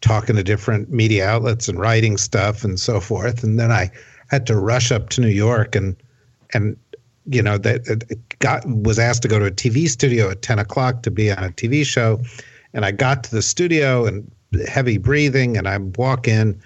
[0.00, 3.42] talking to different media outlets and writing stuff and so forth.
[3.42, 3.90] And then i
[4.28, 5.96] had to rush up to New York and
[6.54, 6.76] and
[7.26, 7.80] you know that
[8.38, 11.42] got was asked to go to a TV studio at ten o'clock to be on
[11.42, 12.20] a TV show,
[12.74, 14.30] and I got to the studio and
[14.66, 16.60] heavy breathing, and I walk in,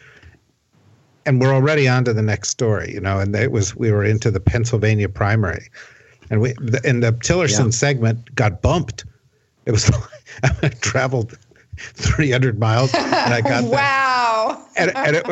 [1.26, 4.04] and we're already on to the next story, you know, and it was we were
[4.04, 5.70] into the Pennsylvania primary,
[6.30, 7.70] and we and the Tillerson yeah.
[7.70, 9.04] segment got bumped.
[9.66, 9.90] It was
[10.42, 11.36] I traveled
[11.76, 14.64] 300 miles and I got wow.
[14.76, 15.26] And, and it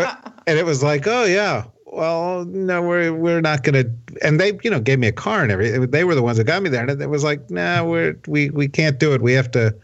[0.46, 3.90] and it was like, oh yeah, well, no, we're we're not going to.
[4.22, 5.90] And they, you know, gave me a car and everything.
[5.90, 8.50] They were the ones that got me there, and it was like, nah, we're we
[8.50, 9.20] we can't do it.
[9.20, 9.74] We have to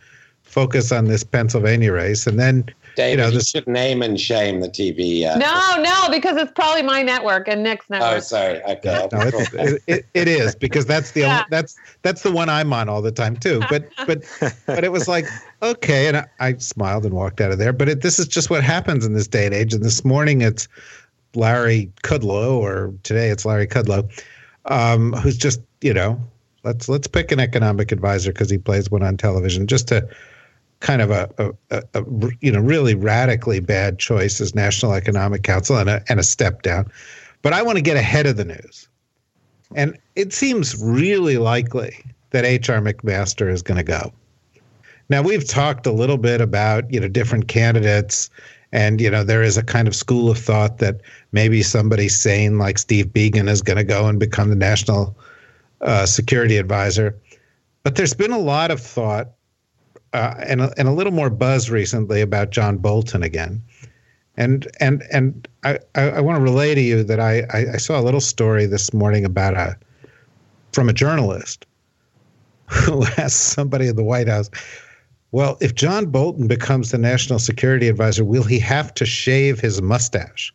[0.48, 2.64] focus on this Pennsylvania race, and then.
[2.96, 5.24] David, you, know, this, you should name and shame the TV.
[5.24, 8.16] Uh, no, no, because it's probably my network and Nick's oh, network.
[8.16, 8.60] Oh, sorry.
[8.64, 9.08] Okay.
[9.12, 11.32] no, it, it, it is because that's the yeah.
[11.32, 13.60] only, that's that's the one I'm on all the time too.
[13.70, 14.24] But but
[14.66, 15.26] but it was like
[15.62, 17.72] okay, and I, I smiled and walked out of there.
[17.72, 19.72] But it, this is just what happens in this day and age.
[19.72, 20.66] And this morning, it's
[21.36, 24.10] Larry Kudlow, or today it's Larry Kudlow,
[24.64, 26.20] um, who's just you know
[26.64, 30.08] let's let's pick an economic advisor because he plays one on television, just to
[30.80, 32.04] kind of a, a, a, a,
[32.40, 36.62] you know really radically bad choice as National Economic Council and a, and a step
[36.62, 36.90] down.
[37.42, 38.88] But I want to get ahead of the news,
[39.74, 42.80] and it seems really likely that H.R.
[42.80, 44.12] McMaster is going to go.
[45.08, 48.30] Now we've talked a little bit about you know different candidates
[48.72, 51.00] and you know there is a kind of school of thought that
[51.32, 55.16] maybe somebody sane like Steve Biegun is going to go and become the national
[55.80, 57.16] uh, security advisor.
[57.82, 59.30] But there's been a lot of thought
[60.12, 63.62] uh, and a, and a little more buzz recently about John Bolton again.
[64.36, 67.76] And and and I, I, I want to relay to you that I, I, I
[67.76, 69.76] saw a little story this morning about a
[70.72, 71.66] from a journalist
[72.66, 74.50] who asked somebody in the White House,
[75.32, 79.82] well, if John Bolton becomes the national security advisor, will he have to shave his
[79.82, 80.54] mustache?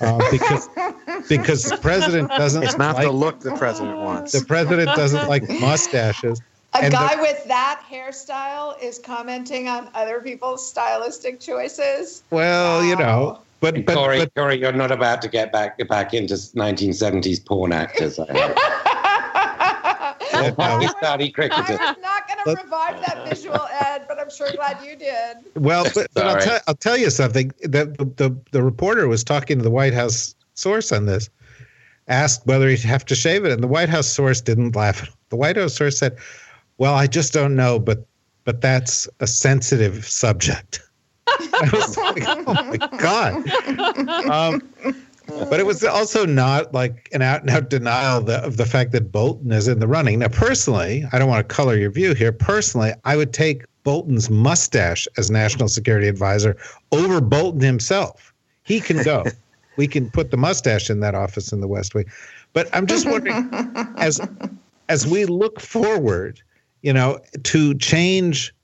[0.00, 0.68] Uh, because
[1.28, 2.62] because the president doesn't.
[2.62, 4.32] It's not like, the look the president wants.
[4.32, 6.40] The president doesn't like mustaches.
[6.74, 12.24] A guy the, with that hairstyle is commenting on other people's stylistic choices.
[12.30, 12.88] Well, wow.
[12.88, 16.34] you know, but, but Kori, but, Kori, you're not about to get back back into
[16.34, 18.18] 1970s porn actors.
[20.34, 21.78] I Pakistani cricketers.
[21.80, 25.36] I was not going to revive that visual, Ed, but I'm sure glad you did.
[25.54, 27.52] Well, but, but I'll, tell, I'll tell you something.
[27.62, 31.30] The, the, the reporter was talking to the White House source on this,
[32.08, 35.08] asked whether he'd have to shave it, and the White House source didn't laugh.
[35.30, 36.18] The White House source said,
[36.78, 38.06] "Well, I just don't know, but
[38.44, 40.82] but that's a sensitive subject."
[41.28, 43.48] I was like, "Oh my god!"
[44.30, 44.62] Um,
[45.26, 48.66] but it was also not like an out and out denial of the, of the
[48.66, 50.18] fact that Bolton is in the running.
[50.18, 52.32] Now, personally, I don't want to color your view here.
[52.32, 56.56] Personally, I would take Bolton's mustache as national security advisor
[56.92, 58.32] over Bolton himself.
[58.64, 59.24] He can go.
[59.76, 62.06] we can put the mustache in that office in the West Wing.
[62.52, 63.50] But I'm just wondering,
[63.96, 64.20] as
[64.88, 66.40] as we look forward,
[66.84, 68.54] you know, to change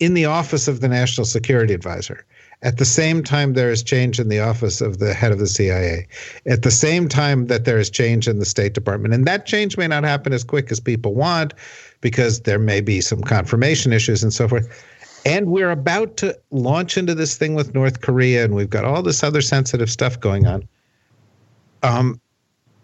[0.00, 2.24] in the office of the national security advisor
[2.62, 5.46] at the same time, there is change in the office of the head of the
[5.46, 6.08] CIA.
[6.46, 9.14] At the same time that there is change in the State Department.
[9.14, 11.54] And that change may not happen as quick as people want
[12.00, 14.84] because there may be some confirmation issues and so forth.
[15.24, 19.02] And we're about to launch into this thing with North Korea, and we've got all
[19.02, 20.66] this other sensitive stuff going on.
[21.84, 22.20] Um,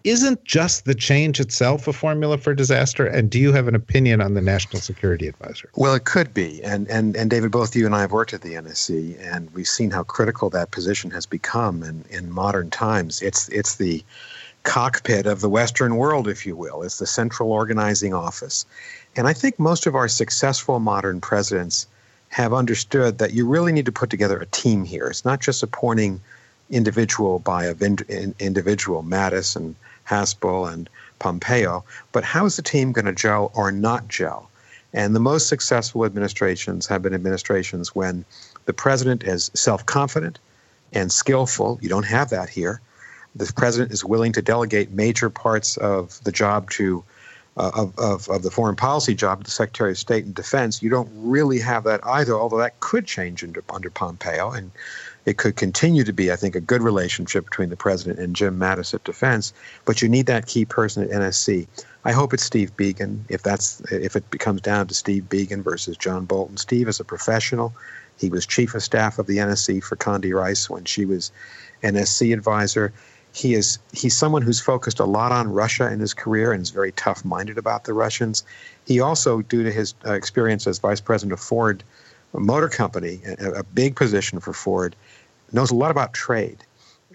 [0.05, 3.07] isn't just the change itself a formula for disaster?
[3.07, 5.71] And do you have an opinion on the National Security Advisor?
[5.77, 6.63] Well, it could be.
[6.63, 9.67] And, and, and David, both you and I have worked at the NSC, and we've
[9.67, 13.23] seen how critical that position has become in, in modern times.
[13.23, 14.05] It's, it's the
[14.65, 18.67] cockpit of the Western world, if you will, it's the central organizing office.
[19.17, 21.87] And I think most of our successful modern presidents
[22.29, 25.07] have understood that you really need to put together a team here.
[25.07, 26.21] It's not just appointing
[26.71, 29.77] individual by individual, Mattis and
[30.09, 30.89] Haspel and
[31.19, 31.85] Pompeo.
[32.13, 34.51] But how is the team going to gel or not gel?
[34.93, 38.25] And the most successful administrations have been administrations when
[38.67, 40.39] the president is self confident
[40.93, 41.79] and skillful.
[41.83, 42.81] You don't have that here.
[43.35, 47.03] The president is willing to delegate major parts of the job to
[47.57, 50.83] uh, of, of, of, the foreign policy job to the Secretary of State and Defense.
[50.83, 54.51] You don't really have that either, although that could change under, under Pompeo.
[54.51, 54.73] And
[55.27, 58.59] it could continue to be, I think, a good relationship between the president and Jim
[58.59, 59.53] Mattis at Defense.
[59.85, 61.67] But you need that key person at NSC.
[62.05, 63.21] I hope it's Steve Biegun.
[63.29, 67.05] If that's if it becomes down to Steve Biegun versus John Bolton, Steve is a
[67.05, 67.75] professional.
[68.19, 71.33] He was chief of staff of the NSC for Condi Rice when she was
[71.83, 72.93] NSC advisor.
[73.33, 76.71] He is he's someone who's focused a lot on Russia in his career and is
[76.71, 78.45] very tough-minded about the Russians.
[78.87, 81.83] He also, due to his uh, experience as vice president of Ford
[82.35, 84.97] Motor Company, a, big position for Ford,
[85.53, 86.65] knows a lot about trade.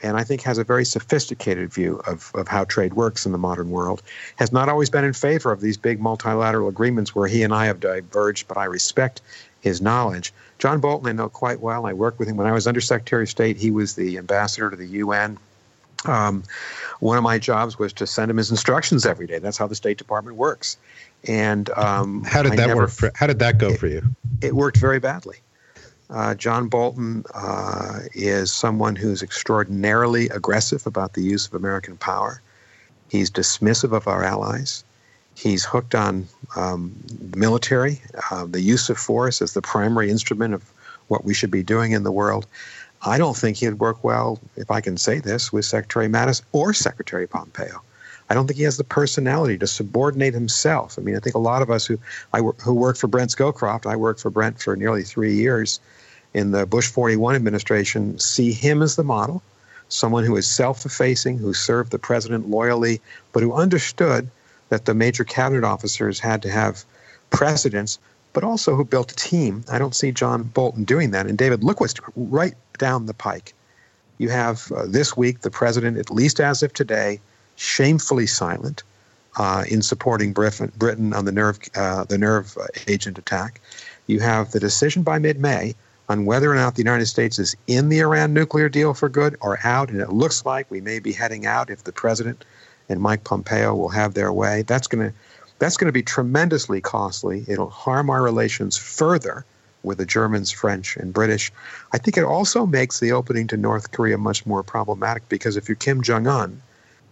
[0.01, 3.38] and I think has a very sophisticated view of, of how trade works in the
[3.38, 4.01] modern world,
[4.38, 7.65] has not always been in favor of these big multilateral agreements where he and I
[7.65, 9.22] have diverged, but I respect
[9.59, 10.34] his knowledge.
[10.57, 11.86] John Bolton, I know quite well.
[11.86, 13.57] I worked with him when I was Undersecretary of State.
[13.57, 15.38] He was the ambassador to the UN.
[16.06, 16.43] Um,
[17.00, 19.39] one of my jobs was to send him his instructions every day.
[19.39, 20.78] That's how the State Department works.
[21.28, 22.91] And um, how did I that never, work?
[22.91, 24.04] For, how did that go it, for you?
[24.41, 25.38] It worked very badly.
[26.10, 32.41] Uh, John Bolton uh, is someone who's extraordinarily aggressive about the use of American power.
[33.10, 34.84] He's dismissive of our allies.
[35.36, 36.95] He's hooked on um,
[37.36, 40.72] military, uh, the use of force as the primary instrument of
[41.08, 42.45] what we should be doing in the world.
[43.02, 46.74] I don't think he'd work well, if I can say this, with Secretary Mattis or
[46.74, 47.82] Secretary Pompeo.
[48.30, 51.00] I don't think he has the personality to subordinate himself.
[51.00, 51.97] I mean, I think a lot of us who
[52.34, 55.80] I who worked for Brent Scowcroft, I worked for Brent for nearly three years
[56.34, 59.41] in the Bush 41 administration, see him as the model,
[59.88, 64.30] someone who is self-effacing, who served the president loyally, but who understood
[64.70, 66.86] that the major cabinet officers had to have
[67.32, 67.97] precedence,
[68.34, 69.64] but also who built a team.
[69.72, 71.26] I don't see John Bolton doing that.
[71.26, 73.54] And David, look what's right down the pike.
[74.18, 77.20] You have uh, this week the president, at least as of today,
[77.56, 78.84] shamefully silent
[79.38, 82.58] uh, in supporting Britain on the nerve uh, the nerve
[82.88, 83.62] agent attack.
[84.08, 85.76] You have the decision by mid-May
[86.10, 89.38] on whether or not the United States is in the Iran nuclear deal for good
[89.42, 92.44] or out, and it looks like we may be heading out if the president
[92.90, 94.64] and Mike Pompeo will have their way.
[94.64, 95.16] That's going to
[95.60, 97.46] that's going to be tremendously costly.
[97.48, 99.46] It'll harm our relations further
[99.84, 101.52] with the Germans, French, and British.
[101.94, 105.68] I think it also makes the opening to North Korea much more problematic because if
[105.68, 106.62] you're Kim Jong Un,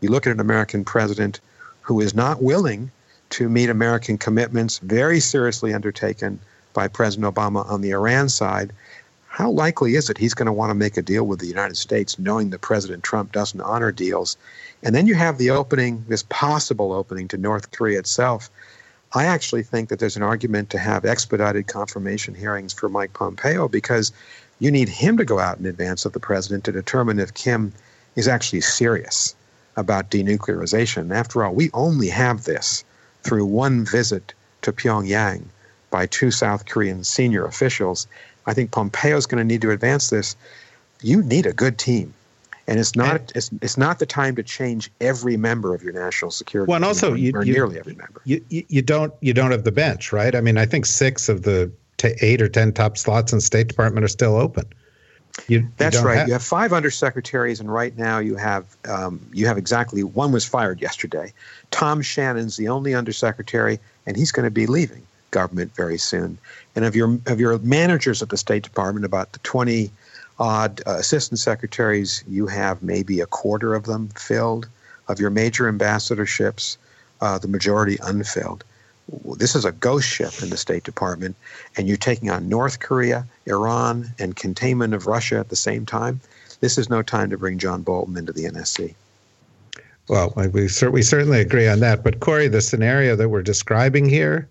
[0.02, 1.40] you look at an American president
[1.82, 2.92] who is not willing
[3.30, 6.40] to meet American commitments very seriously undertaken
[6.74, 8.72] by President Obama on the Iran side.
[9.28, 11.78] How likely is it he's going to want to make a deal with the United
[11.78, 14.38] States knowing that President Trump doesn't honor deals?
[14.84, 18.50] And then you have the opening, this possible opening to North Korea itself.
[19.14, 23.68] I actually think that there's an argument to have expedited confirmation hearings for Mike Pompeo
[23.68, 24.12] because
[24.60, 27.72] you need him to go out in advance of the president to determine if Kim
[28.16, 29.36] is actually serious
[29.78, 31.14] about denuclearization.
[31.14, 32.84] After all, we only have this
[33.24, 34.34] through one visit
[34.64, 35.44] to Pyongyang
[35.90, 38.08] by two South Korean senior officials.
[38.46, 40.36] I think Pompeo is going to need to advance this.
[41.02, 42.14] You need a good team.
[42.68, 45.94] And it's not and, it's, it's not the time to change every member of your
[45.94, 46.70] national security.
[46.70, 48.22] Well, and also you, or you, nearly every member.
[48.26, 50.36] You, you, don't you don't have the bench, right?
[50.36, 53.70] I mean, I think six of the t- eight or ten top slots in State
[53.70, 54.66] Department are still open.
[55.48, 56.18] You, That's right.
[56.18, 60.32] Have, you have five undersecretaries, and right now you have um, you have exactly one
[60.32, 61.32] was fired yesterday.
[61.72, 66.38] Tom Shannon's the only undersecretary, and he's going to be leaving government very soon.
[66.76, 69.92] And of your of your managers at the State Department, about the twenty
[70.40, 74.68] odd uh, assistant secretaries, you have maybe a quarter of them filled.
[75.10, 76.76] Of your major ambassadorships,
[77.22, 78.64] uh, the majority unfilled
[79.38, 81.36] this is a ghost ship in the State Department,
[81.76, 86.20] and you're taking on North Korea, Iran, and containment of Russia at the same time.
[86.60, 88.96] This is no time to bring John Bolton into the NSC.
[90.10, 92.04] Well, we, we certainly agree on that.
[92.04, 94.48] But Kori, the scenario that we're describing here,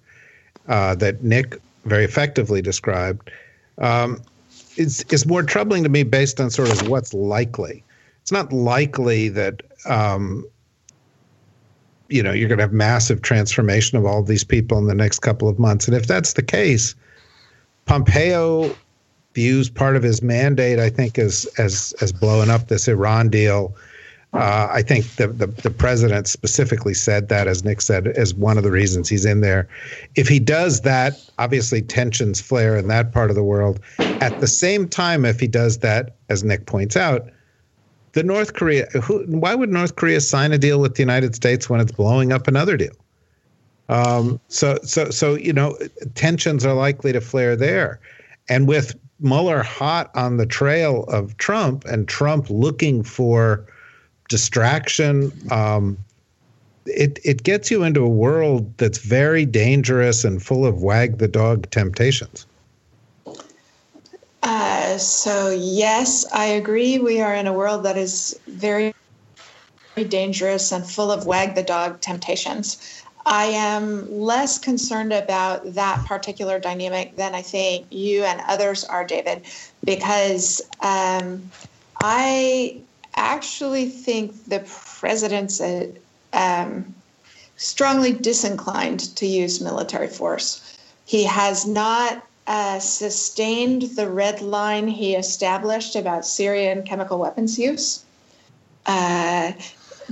[0.69, 3.31] uh, that Nick very effectively described,
[3.79, 4.21] um,
[4.77, 7.83] is is more troubling to me based on sort of what's likely.
[8.23, 10.45] It's not likely that um,
[12.09, 14.95] you know you're going to have massive transformation of all of these people in the
[14.95, 16.95] next couple of months and if that's the case
[17.85, 18.75] pompeo
[19.35, 23.75] views part of his mandate i think as as as blowing up this iran deal
[24.37, 28.59] uh, I think the, the, the president specifically said that, as Nick said, as one
[28.59, 29.67] of the reasons he's in there.
[30.15, 33.81] If he does that, obviously tensions flare in that part of the world.
[34.21, 37.31] At the same time, if he does that, as Nick points out,
[38.13, 41.71] the North Korea, who, why would North Korea sign a deal with the United States
[41.71, 42.95] when it's blowing up another deal?
[43.89, 45.79] Um, so, so, so you know,
[46.15, 48.01] tensions are likely to flare there,
[48.49, 53.67] and with Mueller hot on the trail of Trump and Trump looking for
[54.29, 55.97] distraction, um,
[56.87, 61.29] it it gets you into a world that's very dangerous and full of wag the
[61.29, 62.47] dog temptations.
[64.43, 66.99] Uh, so, yes, I agree.
[66.99, 68.93] We are in a world that is very,
[69.97, 73.03] very dangerous and full of wag the dog temptations.
[73.27, 79.05] I am less concerned about that particular dynamic than I think you and others are,
[79.05, 79.43] David,
[79.85, 81.51] because um,
[82.05, 82.81] I
[83.17, 84.61] actually think the
[85.01, 85.89] president's uh,
[86.33, 86.95] um,
[87.57, 90.79] strongly disinclined to use military force.
[91.07, 98.05] He has not uh, sustained the red line he established about Syrian chemical weapons use.
[98.87, 99.53] uh,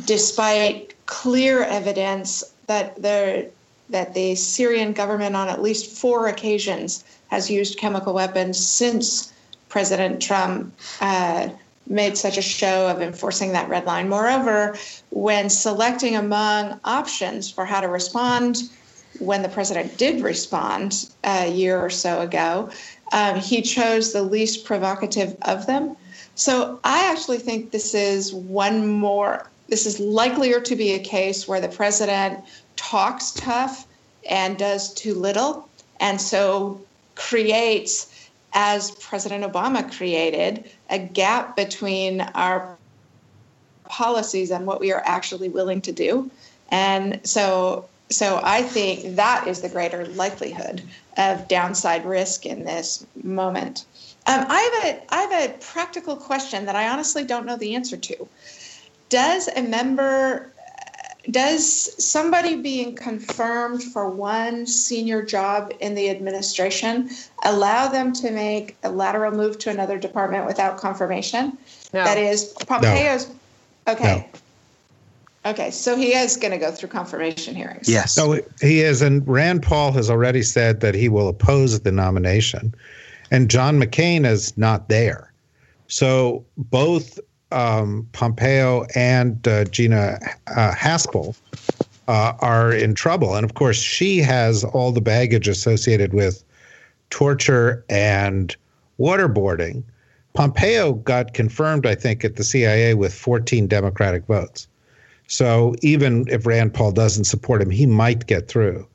[0.04, 3.46] despite clear evidence that there
[3.90, 9.32] that the Syrian government on at least four occasions has used chemical weapons since
[9.68, 11.48] President Trump uh,
[11.86, 14.08] made such a show of enforcing that red line.
[14.08, 14.76] Moreover,
[15.10, 18.62] when selecting among options for how to respond,
[19.18, 22.70] when the president did respond a year or so ago,
[23.12, 25.96] um, he chose the least provocative of them.
[26.34, 31.46] So I actually think this is one more, this is likelier to be a case
[31.46, 32.42] where the president
[32.76, 33.86] talks tough
[34.28, 35.68] and does too little.
[36.00, 36.80] And so
[37.14, 38.12] creates,
[38.54, 42.78] as President Obama created, a gap between our
[43.84, 46.30] policies and what we are actually willing to do.
[46.70, 50.82] And so so I think that is the greater likelihood
[51.16, 53.86] of downside risk in this moment.
[54.26, 57.74] Um, I have a I have a practical question that I honestly don't know the
[57.74, 58.28] answer to.
[59.08, 60.52] Does a member
[61.30, 67.10] does somebody being confirmed for one senior job in the administration
[67.44, 71.56] allow them to make a lateral move to another department without confirmation?
[71.92, 72.04] No.
[72.04, 73.28] That is, Pompeo's.
[73.28, 73.92] No.
[73.94, 74.30] Okay.
[74.32, 74.40] No.
[75.50, 77.86] Okay, so he is going to go through confirmation hearings.
[77.86, 78.12] Yes.
[78.12, 82.74] So he is, and Rand Paul has already said that he will oppose the nomination,
[83.30, 85.30] and John McCain is not there.
[85.86, 87.20] So both
[87.54, 91.36] um, Pompeo and uh, Gina uh, Haspel
[92.08, 93.34] uh, are in trouble.
[93.34, 96.44] And of course, she has all the baggage associated with
[97.10, 98.54] torture and
[98.98, 99.82] waterboarding.
[100.34, 104.66] Pompeo got confirmed, I think, at the CIA with 14 Democratic votes.
[105.28, 108.86] So even if Rand Paul doesn't support him, he might get through.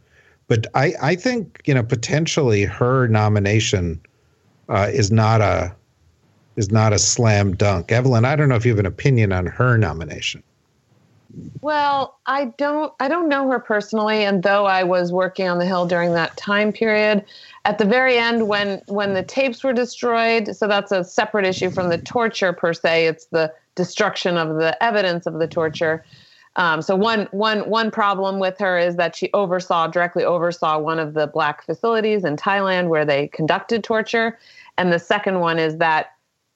[0.47, 4.01] But I, I think, you know, potentially her nomination
[4.67, 5.73] uh, is not a
[6.59, 7.89] is not a slam dunk.
[7.89, 10.43] Evelyn, I don't know if you have an opinion on her nomination.
[11.61, 15.65] Well, I don't I don't know her personally and though I was working on the
[15.65, 17.23] hill during that time period
[17.65, 21.69] at the very end when when the tapes were destroyed so that's a separate issue
[21.69, 26.03] from the torture per se it's the destruction of the evidence of the torture
[26.55, 30.97] um, so one one one problem with her is that she oversaw directly oversaw one
[30.97, 34.37] of the black facilities in Thailand where they conducted torture
[34.79, 36.13] and the second one is that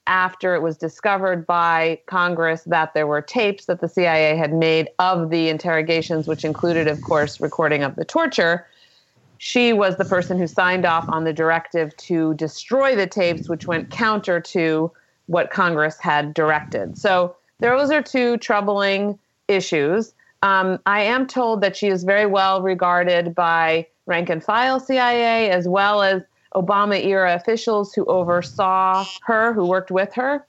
[0.08, 4.90] after it was discovered by Congress that there were tapes that the CIA had made
[5.00, 8.66] of the interrogations, which included, of course, recording of the torture.
[9.38, 13.68] She was the person who signed off on the directive to destroy the tapes, which
[13.68, 14.92] went counter to
[15.28, 16.98] what Congress had directed.
[16.98, 20.14] So those are two troubling issues.
[20.42, 25.50] Um, I am told that she is very well regarded by rank and file CIA
[25.50, 26.22] as well as
[26.56, 30.46] Obama era officials who oversaw her, who worked with her.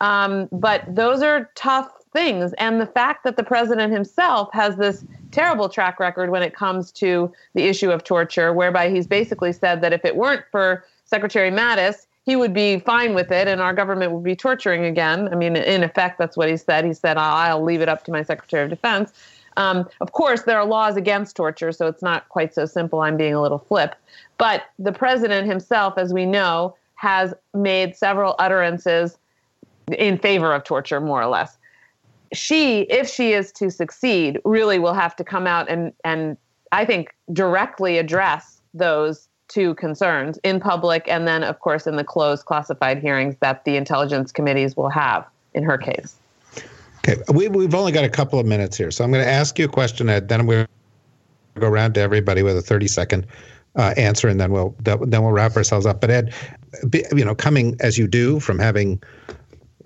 [0.00, 2.52] Um, but those are tough things.
[2.54, 6.90] And the fact that the president himself has this terrible track record when it comes
[6.92, 11.50] to the issue of torture, whereby he's basically said that if it weren't for Secretary
[11.50, 15.28] Mattis, he would be fine with it and our government would be torturing again.
[15.32, 16.84] I mean, in effect, that's what he said.
[16.84, 19.12] He said, I'll leave it up to my Secretary of Defense.
[19.56, 23.00] Um, of course, there are laws against torture, so it's not quite so simple.
[23.00, 23.94] I'm being a little flip.
[24.38, 29.18] But the president himself, as we know, has made several utterances
[29.96, 31.56] in favor of torture, more or less.
[32.32, 36.36] She, if she is to succeed, really will have to come out and, and
[36.72, 42.04] I think, directly address those two concerns in public and then, of course, in the
[42.04, 46.16] closed classified hearings that the intelligence committees will have in her case.
[46.98, 49.58] Okay, we, we've only got a couple of minutes here, so I'm going to ask
[49.58, 50.28] you a question, Ed.
[50.28, 50.66] Then to
[51.58, 53.26] go around to everybody with a 30 second
[53.76, 56.00] uh, answer, and then we'll then we'll wrap ourselves up.
[56.00, 56.34] But Ed,
[56.92, 59.02] you know, coming as you do from having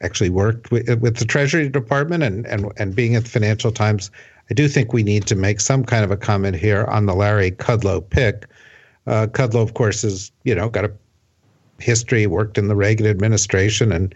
[0.02, 4.10] actually worked with, with the Treasury Department and, and and being at the Financial Times,
[4.50, 7.14] I do think we need to make some kind of a comment here on the
[7.14, 8.46] Larry Kudlow pick.
[9.06, 10.92] Uh, Kudlow, of course, is you know got a
[11.78, 14.14] history, worked in the Reagan administration, and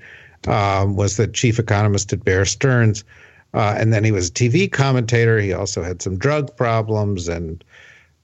[0.48, 3.04] um, was the chief economist at Bear Stearns.
[3.52, 5.38] Uh, and then he was a TV commentator.
[5.38, 7.62] He also had some drug problems and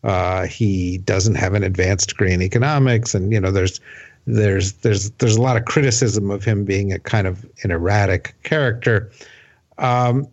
[0.02, 3.80] uh, he doesn't have an advanced degree in economics, and you know there's
[4.26, 8.34] there's there's there's a lot of criticism of him being a kind of an erratic
[8.42, 9.10] character.
[9.78, 10.26] Um,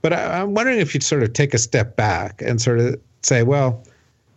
[0.00, 3.00] but I, I'm wondering if you'd sort of take a step back and sort of
[3.22, 3.84] say, well,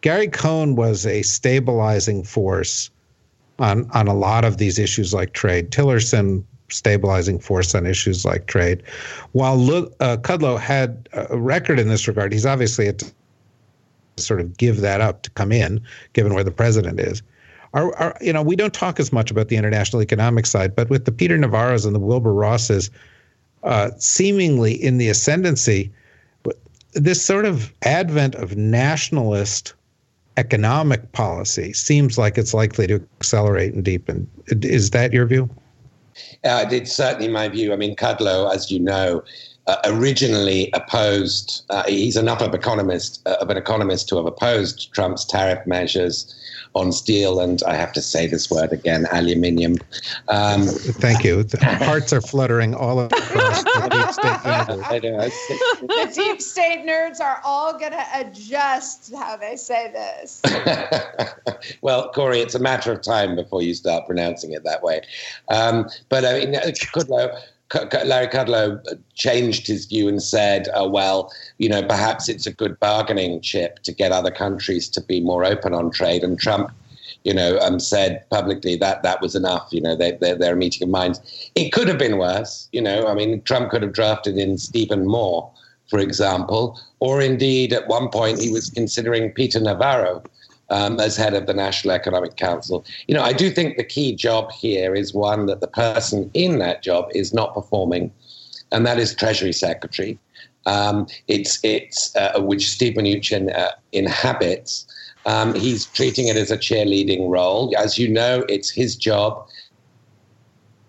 [0.02, 2.89] Gary Cohn was a stabilizing force
[3.60, 5.72] on on a lot of these issues like trade.
[5.72, 8.82] Tillerson stabilizing force on issues like trade.
[9.34, 9.59] While
[9.99, 12.95] uh, Kudlow had a record in this regard, he's obviously a
[14.18, 15.82] sort of give that up to come in,
[16.13, 17.22] given where the president is.
[17.74, 20.89] Are, are, you know, we don't talk as much about the international economic side, but
[20.89, 22.89] with the Peter Navarros and the Wilbur Rosses,
[23.63, 25.91] uh, seemingly in the ascendancy.
[26.93, 29.74] This sort of advent of nationalist
[30.38, 34.30] economic policy seems like it's likely to accelerate and deepen.
[34.47, 35.49] Is that your view?
[36.43, 37.74] Uh, it's certainly my view.
[37.74, 39.24] I mean, Kudlow, as you know,
[39.68, 41.63] uh, originally opposed.
[41.70, 46.34] Uh, he's enough of economist uh, of an economist to have opposed Trump's tariff measures
[46.76, 49.78] on steel and I have to say this word again, aluminium.
[50.28, 51.45] Um, Thank you.
[51.61, 55.47] Hearts are fluttering all across the deep state universe.
[55.82, 60.41] the deep state nerds are all going to adjust how they say this.
[61.82, 65.01] well, Kori, it's a matter of time before you start pronouncing it that way.
[65.49, 66.53] Um, but I mean,
[66.93, 67.39] Kudlow.
[67.74, 68.80] Larry Kudlow
[69.16, 73.80] changed his view and said, oh, well, you know, perhaps it's a good bargaining chip
[73.84, 76.24] to get other countries to be more open on trade.
[76.24, 76.72] And Trump,
[77.24, 79.68] you know, um, said publicly that that was enough.
[79.72, 81.20] You know, they, they're, they're a meeting of minds.
[81.55, 82.70] It could have been worse.
[82.72, 85.51] You know, I mean, Trump could have drafted in Stephen Moore,
[85.89, 90.24] for example, or indeed at one point he was considering Peter Navarro
[90.70, 92.86] um, as head of the National Economic Council.
[93.07, 96.59] You know, I do think the key job here is one that the person in
[96.59, 98.11] that job is not performing,
[98.72, 100.18] and that is Treasury Secretary.
[100.66, 104.88] Um, it's it's uh, which Steve Mnuchin uh, inhabits.
[105.28, 107.74] Um, he's treating it as a cheerleading role.
[107.78, 109.47] As you know, it's his job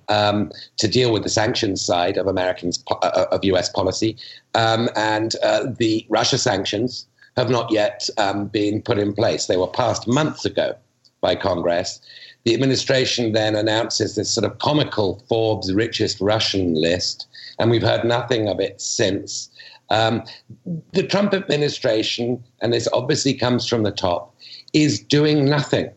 [0.08, 3.68] um, to deal with the sanctions side of Americans uh, of U.S.
[3.68, 4.16] policy
[4.54, 7.06] um, and uh, the Russia sanctions
[7.36, 9.46] have not yet um, been put in place.
[9.46, 10.74] They were passed months ago
[11.20, 12.00] by Congress.
[12.44, 17.26] The administration then announces this sort of comical Forbes richest Russian list,
[17.58, 19.50] and we've heard nothing of it since.
[19.90, 20.22] Um,
[20.92, 24.34] the Trump administration, and this obviously comes from the top,
[24.72, 25.90] is doing nothing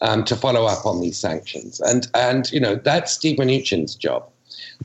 [0.00, 4.28] um, to follow up on these sanctions, and and you know that's Steve Mnuchin's job.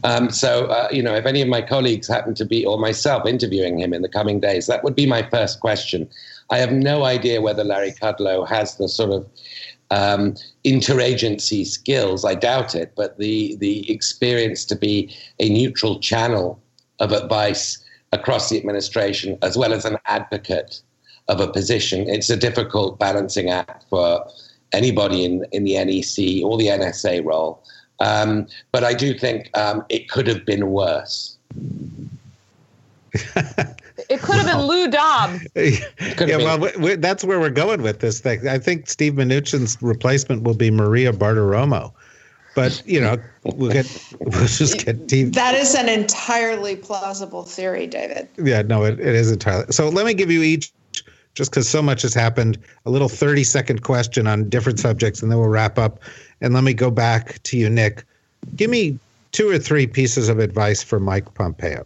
[0.03, 3.25] Um, so, uh, you know, if any of my colleagues happen to be, or myself,
[3.25, 6.09] interviewing him in the coming days, that would be my first question.
[6.49, 9.29] I have no idea whether Larry Kudlow has the sort of
[9.91, 12.25] um, interagency skills.
[12.25, 16.61] I doubt it, but the the experience to be a neutral channel
[16.99, 20.81] of advice across the administration, as well as an advocate
[21.27, 22.09] of a position.
[22.09, 24.25] It's a difficult balancing act for
[24.73, 27.63] anybody in in the NEC or the NSA role.
[27.99, 31.37] Um, but I do think um, it could have been worse.
[34.09, 35.45] it could have been Lou Dobbs.
[35.55, 38.47] yeah, well, we, we, that's where we're going with this thing.
[38.47, 41.91] I think Steve Mnuchin's replacement will be Maria Bartiromo.
[42.55, 45.33] But you know, we'll get we'll just get TV.
[45.33, 48.27] That is an entirely plausible theory, David.
[48.37, 49.71] Yeah, no, it, it is entirely.
[49.71, 50.73] So let me give you each,
[51.35, 55.31] just because so much has happened, a little thirty second question on different subjects, and
[55.31, 56.01] then we'll wrap up.
[56.41, 58.03] And let me go back to you, Nick.
[58.55, 58.97] Give me
[59.31, 61.85] two or three pieces of advice for Mike Pompeo.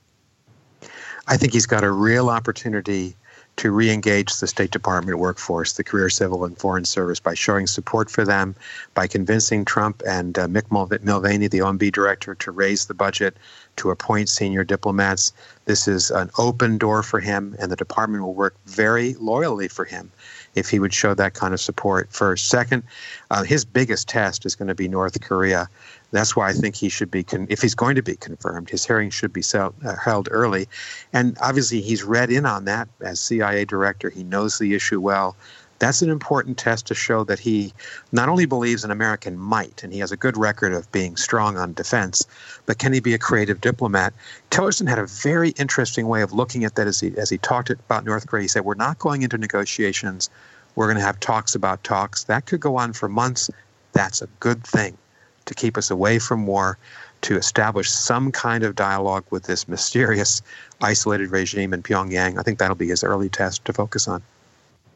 [1.27, 3.15] I think he's got a real opportunity
[3.55, 8.09] to re-engage the State Department workforce, the career civil and foreign service, by showing support
[8.09, 8.55] for them,
[8.95, 13.37] by convincing Trump and uh, Mick Mulvaney, the OMB director, to raise the budget,
[13.75, 15.33] to appoint senior diplomats.
[15.65, 19.85] This is an open door for him, and the department will work very loyally for
[19.85, 20.11] him
[20.55, 22.47] if he would show that kind of support first.
[22.47, 22.83] Second,
[23.31, 25.67] uh, his biggest test is going to be North Korea.
[26.11, 28.85] That's why I think he should be, con- if he's going to be confirmed, his
[28.85, 30.67] hearing should be sel- uh, held early.
[31.11, 34.09] And obviously, he's read in on that as CIA director.
[34.09, 35.35] He knows the issue well.
[35.79, 37.73] That's an important test to show that he
[38.11, 41.57] not only believes in American might, and he has a good record of being strong
[41.57, 42.25] on defense,
[42.65, 44.13] but can he be a creative diplomat?
[44.49, 47.69] Tillerson had a very interesting way of looking at that as he, as he talked
[47.69, 48.43] about North Korea.
[48.43, 50.29] He said, We're not going into negotiations.
[50.75, 52.23] We're going to have talks about talks.
[52.23, 53.49] That could go on for months.
[53.91, 54.97] That's a good thing
[55.45, 56.77] to keep us away from war,
[57.21, 60.41] to establish some kind of dialogue with this mysterious,
[60.81, 62.39] isolated regime in Pyongyang.
[62.39, 64.23] I think that'll be his early test to focus on.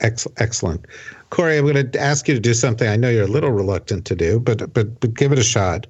[0.02, 0.86] Excellent.
[1.30, 4.06] Kori, I'm going to ask you to do something I know you're a little reluctant
[4.06, 5.88] to do, but but, but give it a shot.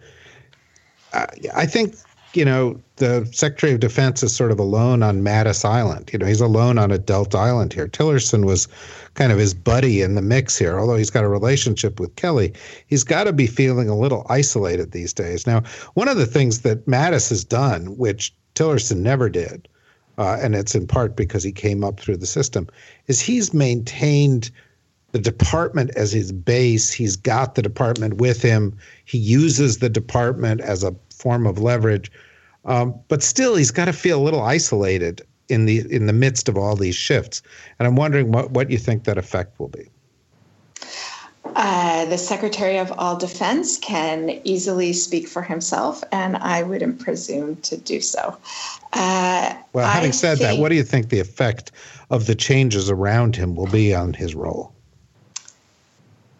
[1.14, 1.95] I think
[2.34, 6.10] you know the Secretary of Defense is sort of alone on Mattis Island.
[6.12, 7.88] You know, he's alone on a Delta Island here.
[7.88, 8.68] Tillerson was
[9.14, 12.53] kind of his buddy in the mix here, although he's got a relationship with Kelly.
[12.88, 15.45] He's got to be feeling a little isolated these days.
[15.47, 19.68] Now, one of the things that Mattis has done, which Tillerson never did,
[20.18, 22.68] uh, and it's in part because he came up through the system,
[23.07, 24.51] is he's maintained
[25.11, 26.91] the department as his base.
[26.91, 28.78] He's got the department with him.
[29.05, 32.11] He uses the department as a form of leverage.
[32.65, 36.49] Um, but still, he's got to feel a little isolated in the in the midst
[36.49, 37.41] of all these shifts.
[37.80, 39.89] And I'm wondering what, what you think that effect will be.
[41.56, 47.58] Uh, the Secretary of All Defense can easily speak for himself, and I wouldn't presume
[47.58, 48.38] to do so.
[48.93, 51.72] Uh, well, having I said think, that, what do you think the effect
[52.10, 54.74] of the changes around him will be on his role?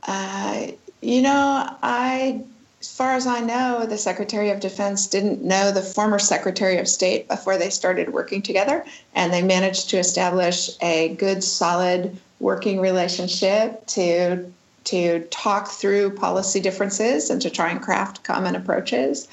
[0.03, 0.68] Uh,
[1.01, 2.41] you know, I,
[2.80, 6.88] as far as I know, the Secretary of Defense didn't know the former Secretary of
[6.88, 12.80] State before they started working together, and they managed to establish a good, solid working
[12.80, 14.51] relationship to
[14.88, 19.27] to talk through policy differences and to try and craft common approaches.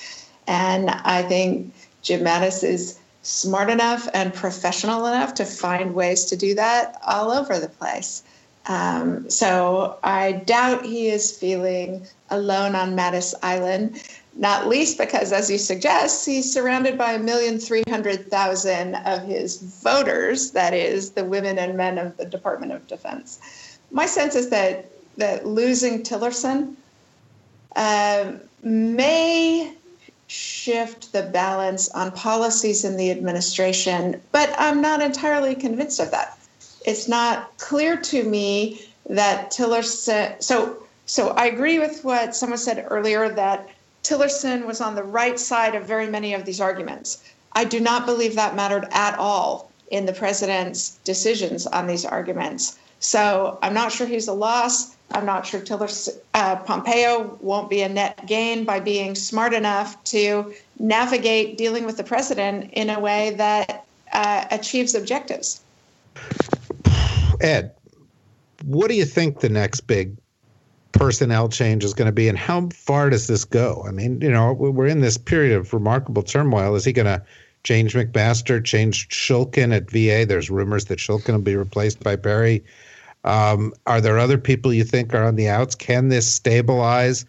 [0.46, 6.36] And I think Jim Mattis is smart enough and professional enough to find ways to
[6.36, 8.22] do that all over the place.
[8.66, 14.02] Um, so I doubt he is feeling alone on Mattis Island,
[14.36, 19.22] not least because, as you suggest, he's surrounded by a million three hundred thousand of
[19.22, 23.78] his voters, that is, the women and men of the Department of Defense.
[23.90, 26.74] My sense is that that losing Tillerson
[27.76, 29.74] uh, may
[30.26, 36.38] shift the balance on policies in the administration, but I'm not entirely convinced of that.
[36.84, 40.42] It's not clear to me that Tillerson.
[40.42, 43.68] So, so I agree with what someone said earlier that
[44.02, 47.22] Tillerson was on the right side of very many of these arguments.
[47.52, 52.78] I do not believe that mattered at all in the president's decisions on these arguments.
[53.00, 54.93] So I'm not sure he's a loss.
[55.10, 60.02] I'm not sure Tillerson, uh, Pompeo won't be a net gain by being smart enough
[60.04, 65.60] to navigate dealing with the president in a way that uh, achieves objectives.
[67.40, 67.72] Ed,
[68.64, 70.16] what do you think the next big
[70.92, 73.84] personnel change is going to be, and how far does this go?
[73.86, 76.74] I mean, you know, we're in this period of remarkable turmoil.
[76.74, 77.22] Is he going to
[77.64, 80.24] change McMaster, change Shulkin at VA?
[80.26, 82.64] There's rumors that Shulkin will be replaced by Perry.
[83.24, 85.74] Um, are there other people you think are on the outs?
[85.74, 87.24] Can this stabilize?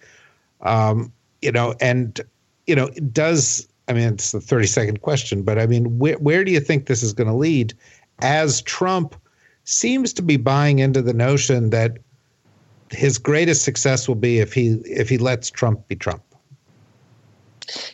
[0.61, 2.19] Um, you know, and
[2.67, 6.43] you know, does I mean it's the thirty second question, but I mean, where where
[6.43, 7.73] do you think this is going to lead?
[8.19, 9.15] As Trump
[9.63, 11.97] seems to be buying into the notion that
[12.91, 16.23] his greatest success will be if he if he lets Trump be Trump.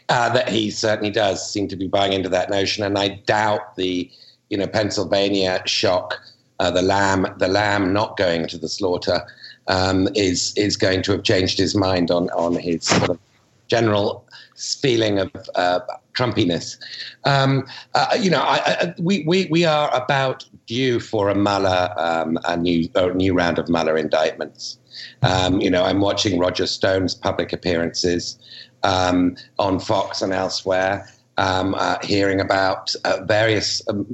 [0.09, 3.75] Uh, that he certainly does seem to be buying into that notion, and I doubt
[3.75, 4.09] the
[4.49, 6.19] you know Pennsylvania shock
[6.61, 9.19] uh, the lamb, the lamb not going to the slaughter,
[9.67, 13.17] um, is is going to have changed his mind on on his sort of
[13.67, 14.23] general
[14.55, 15.79] feeling of uh,
[16.13, 16.77] Trumpiness.
[17.23, 21.93] Um, uh, you know, I, I, we, we we are about due for a Mueller,
[21.97, 24.77] um, a new a new round of Mueller indictments.
[25.23, 28.37] Um, you know, I'm watching Roger Stone's public appearances
[28.83, 34.05] um, on Fox and elsewhere, um, uh, hearing about uh, various um,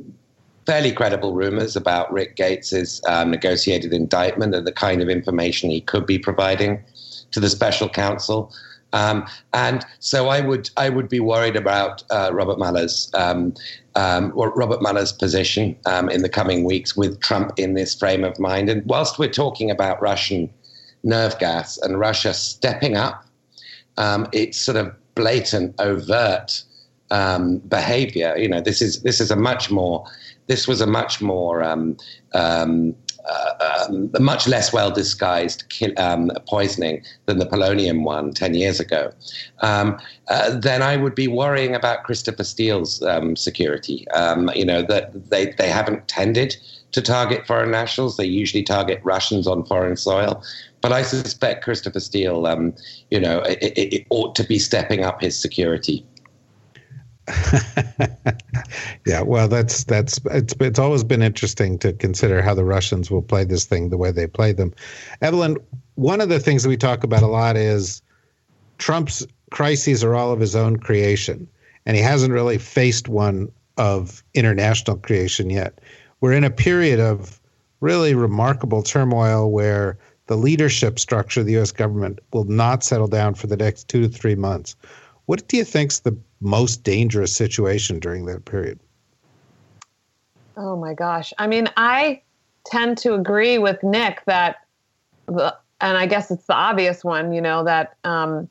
[0.67, 5.79] fairly credible rumors about Rick Gates's um, negotiated indictment and the kind of information he
[5.79, 6.83] could be providing
[7.31, 8.53] to the special counsel.
[8.91, 13.53] Um, and so I would I would be worried about uh, Robert Mueller's um,
[13.95, 18.37] um, Robert Mueller's position um, in the coming weeks with Trump in this frame of
[18.37, 18.69] mind.
[18.69, 20.49] And whilst we're talking about Russian
[21.03, 23.25] nerve gas and Russia stepping up,
[23.97, 26.63] um, it's sort of blatant, overt
[27.11, 28.35] um, behavior.
[28.37, 30.05] You know, this is this is a much more
[30.47, 31.95] this was a much more um,
[32.33, 32.95] um,
[33.29, 35.63] uh, um, much less well disguised
[35.97, 39.11] um, poisoning than the polonium one 10 years ago,
[39.59, 43.03] um, uh, then I would be worrying about Christopher Steele's
[43.35, 44.07] security.
[44.55, 46.55] You know, that they, they haven't tended
[46.93, 50.41] to target foreign nationals, they usually target Russians on foreign soil.
[50.79, 52.47] But I suspect Christopher Steele,
[53.11, 56.05] you know, it, it, it ought to be stepping up his security.
[59.05, 63.21] yeah, well, that's that's it's it's always been interesting to consider how the Russians will
[63.21, 64.73] play this thing the way they play them.
[65.21, 65.57] Evelyn,
[65.95, 68.01] one of the things that we talk about a lot is
[68.77, 71.47] Trump's crises are all of his own creation,
[71.85, 75.79] and he hasn't really faced one of international creation yet.
[76.21, 77.39] We're in a period of
[77.81, 79.97] really remarkable turmoil where
[80.27, 81.71] the leadership structure of the U.S.
[81.71, 84.75] government will not settle down for the next two to three months.
[85.25, 88.79] What do you think's the most dangerous situation during that period?
[90.55, 91.33] Oh my gosh.
[91.37, 92.21] I mean, I
[92.65, 94.57] tend to agree with Nick that,
[95.27, 98.49] the, and I guess it's the obvious one, you know, that um,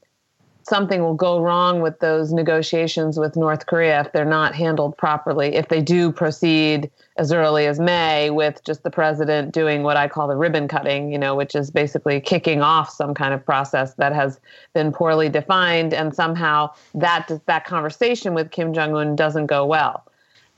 [0.68, 5.54] something will go wrong with those negotiations with North Korea if they're not handled properly.
[5.54, 10.08] If they do proceed as early as May with just the president doing what I
[10.08, 13.94] call the ribbon cutting, you know, which is basically kicking off some kind of process
[13.94, 14.40] that has
[14.74, 20.04] been poorly defined, and somehow that that conversation with Kim Jong Un doesn't go well.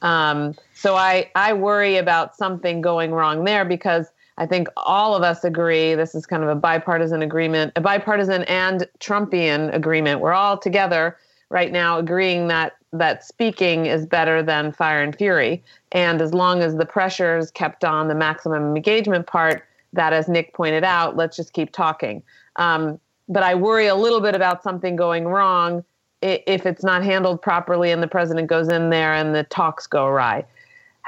[0.01, 4.07] Um, so I I worry about something going wrong there because
[4.39, 8.45] I think all of us agree this is kind of a bipartisan agreement, a bipartisan
[8.45, 10.21] and Trumpian agreement.
[10.21, 11.17] We're all together
[11.51, 15.63] right now agreeing that that speaking is better than fire and fury.
[15.91, 20.29] And as long as the pressure is kept on the maximum engagement part, that as
[20.29, 22.23] Nick pointed out, let's just keep talking.
[22.57, 25.85] Um, but I worry a little bit about something going wrong
[26.23, 30.07] if it's not handled properly and the president goes in there and the talks go
[30.07, 30.45] awry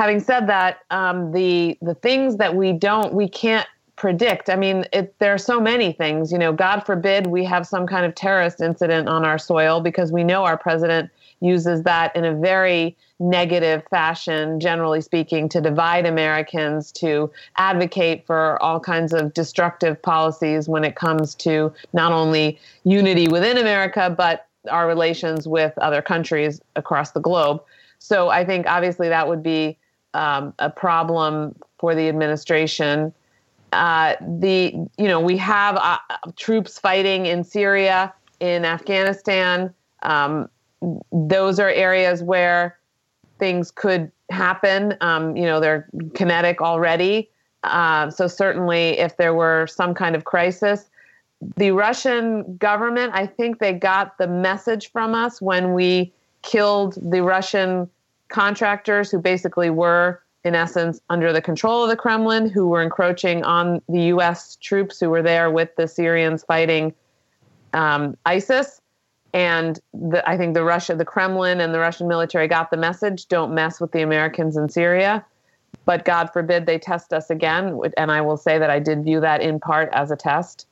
[0.01, 4.49] having said that, um, the the things that we don't we can't predict.
[4.49, 6.33] I mean, it, there are so many things.
[6.33, 10.11] You know, God forbid we have some kind of terrorist incident on our soil because
[10.11, 16.07] we know our president uses that in a very negative fashion, generally speaking, to divide
[16.07, 22.59] Americans, to advocate for all kinds of destructive policies when it comes to not only
[22.85, 27.63] unity within America, but our relations with other countries across the globe.
[27.99, 29.77] So I think obviously that would be
[30.15, 33.13] um, a problem for the administration.
[33.73, 35.99] Uh, the you know we have uh,
[36.37, 39.73] troops fighting in Syria, in Afghanistan.
[40.03, 40.49] Um,
[41.13, 42.79] those are areas where
[43.39, 44.97] things could happen.
[45.01, 47.31] Um, you know they're kinetic already.
[47.63, 50.91] Uh, so certainly, if there were some kind of crisis,
[51.57, 57.23] the Russian government, I think they got the message from us when we killed the
[57.23, 57.89] Russian
[58.31, 63.45] contractors who basically were, in essence, under the control of the Kremlin, who were encroaching
[63.45, 64.57] on the U.S.
[64.57, 66.95] troops who were there with the Syrians fighting
[67.73, 68.81] um, ISIS.
[69.33, 73.27] And the, I think the Russia, the Kremlin, and the Russian military got the message:
[73.27, 75.25] don't mess with the Americans in Syria.
[75.85, 77.79] But God forbid they test us again.
[77.97, 80.67] And I will say that I did view that in part as a test.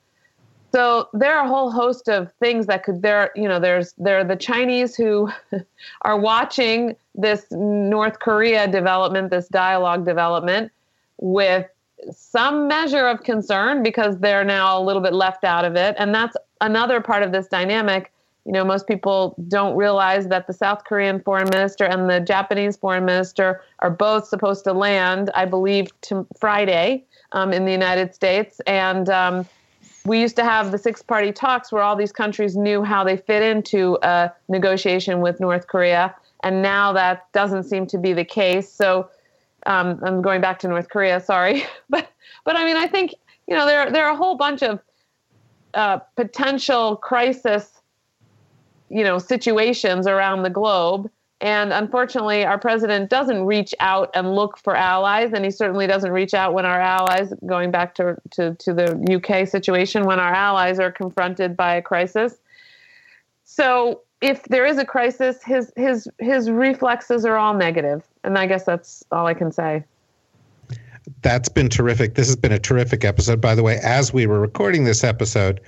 [0.72, 4.18] So there are a whole host of things that could there you know there's there
[4.18, 5.30] are the Chinese who
[6.02, 10.72] are watching this North Korea development, this dialogue development
[11.18, 11.66] with
[12.12, 16.14] some measure of concern because they're now a little bit left out of it and
[16.14, 18.12] that's another part of this dynamic.
[18.44, 22.76] You know, most people don't realize that the South Korean foreign minister and the Japanese
[22.76, 28.14] foreign minister are both supposed to land, I believe, to Friday um, in the United
[28.14, 28.60] States.
[28.66, 29.46] And um,
[30.04, 33.18] we used to have the six party talks where all these countries knew how they
[33.18, 36.14] fit into a negotiation with North Korea.
[36.42, 38.72] And now that doesn't seem to be the case.
[38.72, 39.10] So
[39.66, 41.64] um, I'm going back to North Korea, sorry.
[41.90, 42.10] but,
[42.44, 43.14] but I mean, I think,
[43.46, 44.80] you know, there, there are a whole bunch of
[45.74, 47.72] uh, potential crisis,
[48.88, 51.10] you know, situations around the globe.
[51.40, 56.10] And unfortunately, our president doesn't reach out and look for allies, and he certainly doesn't
[56.10, 60.32] reach out when our allies, going back to, to, to the UK situation, when our
[60.32, 62.38] allies are confronted by a crisis.
[63.44, 68.46] So if there is a crisis, his his his reflexes are all negative, and I
[68.46, 69.84] guess that's all I can say.
[71.22, 72.14] That's been terrific.
[72.14, 73.40] This has been a terrific episode.
[73.40, 75.60] By the way, as we were recording this episode,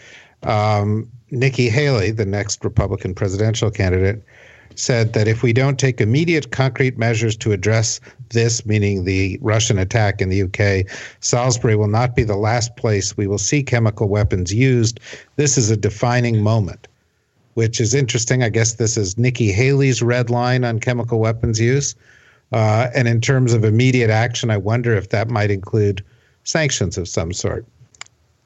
[0.43, 4.23] um, Nikki Haley, the next Republican presidential candidate,
[4.75, 9.79] said that if we don't take immediate concrete measures to address this, meaning the Russian
[9.79, 10.87] attack in the UK,
[11.21, 15.01] Salisbury will not be the last place we will see chemical weapons used.
[15.37, 16.89] This is a defining moment,
[17.61, 18.43] which is interesting.
[18.43, 21.95] I guess this is Nikki Haley's red line on chemical weapons use.
[22.53, 26.03] Uh, and in terms of immediate action, I wonder if that might include
[26.45, 27.67] sanctions of some sort.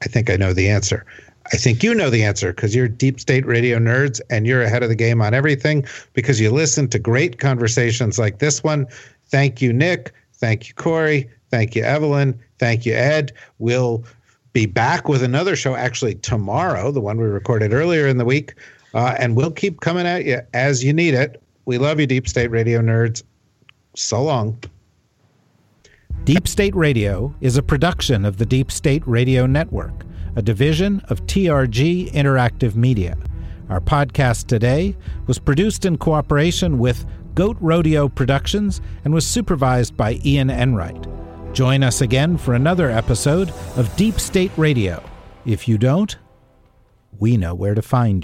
[0.03, 1.05] I think I know the answer.
[1.53, 4.83] I think you know the answer because you're deep state radio nerds and you're ahead
[4.83, 8.85] of the game on everything because you listen to great conversations like this one.
[9.27, 10.11] Thank you, Nick.
[10.33, 11.29] Thank you, Kori.
[11.51, 12.37] Thank you, Evelyn.
[12.59, 13.31] Thank you, Ed.
[13.59, 14.03] We'll
[14.51, 18.55] be back with another show actually tomorrow, the one we recorded earlier in the week.
[18.95, 21.43] Uh, and we'll keep coming at you as you need it.
[21.65, 23.21] We love you, Deep State Radio nerds.
[23.95, 24.59] So long.
[26.23, 31.25] Deep State Radio is a production of the Deep State Radio Network a division of
[31.27, 33.17] TRG Interactive Media.
[33.69, 34.95] Our podcast today
[35.27, 41.07] was produced in cooperation with Goat Rodeo Productions and was supervised by Ian Enright.
[41.53, 45.01] Join us again for another episode of Deep State Radio.
[45.45, 46.15] If you don't,
[47.17, 48.23] we know where to find